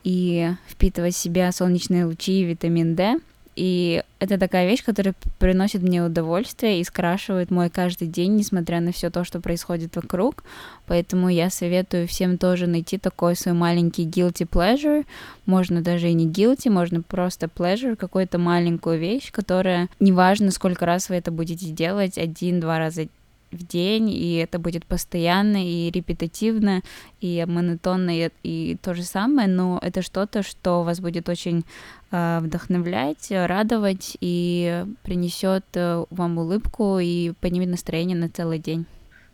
и 0.03 0.50
впитывать 0.66 1.14
в 1.14 1.18
себя 1.18 1.53
солнечные 1.53 2.07
лучи 2.07 2.40
и 2.40 2.44
витамин 2.44 2.94
D— 2.94 3.20
и 3.57 4.03
это 4.19 4.39
такая 4.39 4.69
вещь, 4.69 4.85
которая 4.85 5.15
приносит 5.39 5.83
мне 5.83 6.03
удовольствие 6.03 6.81
и 6.81 6.85
скрашивает 6.85 7.51
мой 7.51 7.71
каждый 7.71 8.09
день, 8.09 8.37
несмотря 8.37 8.81
на 8.81 8.93
все 8.93 9.11
то, 9.11 9.25
что 9.25 9.41
происходит 9.41 9.97
вокруг. 9.97 10.45
Поэтому 10.87 11.29
я 11.29 11.51
советую 11.51 12.07
всем 12.07 12.39
тоже 12.39 12.67
найти 12.67 12.99
такой 12.99 13.37
свой 13.37 13.55
маленький 13.55 14.07
guilty 14.07 14.49
pleasure. 14.49 15.05
Можно 15.47 15.83
даже 15.83 16.11
и 16.11 16.15
не 16.15 16.29
guilty, 16.29 16.71
можно 16.71 17.03
просто 17.03 17.47
pleasure, 17.47 17.97
какую-то 17.97 18.39
маленькую 18.39 18.99
вещь, 18.99 19.33
которая 19.33 19.89
неважно, 19.99 20.51
сколько 20.51 20.87
раз 20.87 21.09
вы 21.09 21.17
это 21.17 21.31
будете 21.31 21.71
делать, 21.71 22.19
один-два 22.19 22.79
раза 22.79 23.09
в 23.51 23.67
день, 23.67 24.11
и 24.11 24.37
это 24.37 24.59
будет 24.59 24.87
постоянно 24.87 25.65
и 25.65 25.91
репетативно, 25.91 26.83
и 27.21 27.45
монотонно, 27.47 28.11
и, 28.11 28.31
и 28.43 28.77
то 28.81 28.95
же 28.95 29.03
самое, 29.03 29.49
но 29.49 29.79
это 29.83 30.03
что-то, 30.03 30.43
что 30.43 30.83
вас 30.83 31.01
будет 31.01 31.29
очень 31.29 31.65
э, 32.11 32.39
вдохновлять, 32.41 33.31
радовать 33.31 34.17
и 34.21 34.85
принесет 35.03 35.65
э, 35.75 36.05
вам 36.11 36.39
улыбку 36.39 36.99
и 36.99 37.33
поднимет 37.41 37.69
настроение 37.69 38.17
на 38.17 38.29
целый 38.29 38.59
день. 38.59 38.87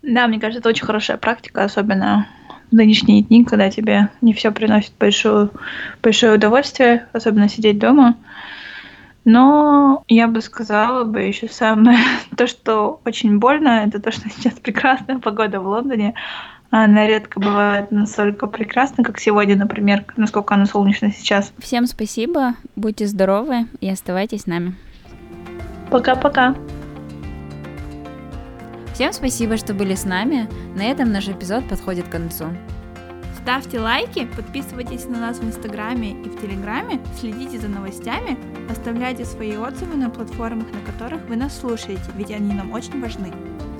Да, 0.02 0.29
мне 0.29 0.38
кажется, 0.38 0.61
это 0.61 0.68
очень 0.68 0.87
хорошая 0.87 1.16
практика, 1.16 1.64
особенно 1.64 2.29
в 2.70 2.74
нынешние 2.74 3.22
дни, 3.22 3.44
когда 3.44 3.70
тебе 3.70 4.09
не 4.20 4.33
все 4.33 4.50
приносит 4.52 4.92
большое, 4.98 5.50
большое 6.02 6.35
удовольствие, 6.35 7.07
особенно 7.12 7.48
сидеть 7.48 7.79
дома. 7.79 8.16
Но 9.26 10.04
я 10.06 10.28
бы 10.28 10.40
сказала 10.40 11.02
бы 11.02 11.20
еще 11.20 11.48
самое, 11.48 11.98
то, 12.36 12.46
что 12.46 13.00
очень 13.04 13.40
больно, 13.40 13.84
это 13.84 14.00
то, 14.00 14.12
что 14.12 14.30
сейчас 14.30 14.54
прекрасная 14.54 15.18
погода 15.18 15.60
в 15.60 15.66
Лондоне. 15.66 16.14
Она 16.70 17.06
редко 17.06 17.40
бывает 17.40 17.90
настолько 17.90 18.46
прекрасна, 18.46 19.02
как 19.04 19.18
сегодня, 19.18 19.56
например, 19.56 20.04
насколько 20.16 20.54
она 20.54 20.66
солнечна 20.66 21.12
сейчас. 21.12 21.52
Всем 21.58 21.86
спасибо, 21.86 22.54
будьте 22.76 23.06
здоровы 23.06 23.66
и 23.80 23.90
оставайтесь 23.90 24.42
с 24.42 24.46
нами. 24.46 24.74
Пока-пока. 25.90 26.54
Всем 28.94 29.12
спасибо, 29.12 29.56
что 29.56 29.74
были 29.74 29.94
с 29.94 30.04
нами. 30.04 30.48
На 30.76 30.84
этом 30.84 31.12
наш 31.12 31.28
эпизод 31.28 31.68
подходит 31.68 32.08
к 32.08 32.12
концу. 32.12 32.46
Ставьте 33.46 33.78
лайки, 33.78 34.26
подписывайтесь 34.35 35.04
на 35.04 35.20
нас 35.20 35.38
в 35.38 35.44
Инстаграме 35.44 36.11
и 36.11 36.28
в 36.28 36.40
Телеграме, 36.40 37.00
следите 37.16 37.61
за 37.61 37.68
новостями, 37.68 38.37
оставляйте 38.68 39.24
свои 39.24 39.56
отзывы 39.56 39.94
на 39.94 40.11
платформах, 40.11 40.66
на 40.72 40.80
которых 40.80 41.24
вы 41.28 41.37
нас 41.37 41.56
слушаете, 41.56 42.02
ведь 42.16 42.32
они 42.32 42.52
нам 42.52 42.72
очень 42.72 43.00
важны. 43.00 43.32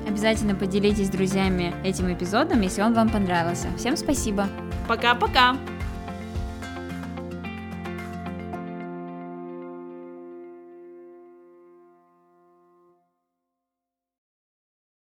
Обязательно 0.07 0.55
поделитесь 0.55 1.07
с 1.07 1.09
друзьями 1.09 1.75
этим 1.83 2.09
эпизодом, 2.13 2.61
если 2.61 2.81
он 2.81 2.93
вам 2.93 3.09
понравился. 3.09 3.67
Всем 3.77 3.97
спасибо. 3.97 4.47
Пока-пока. 4.87 5.57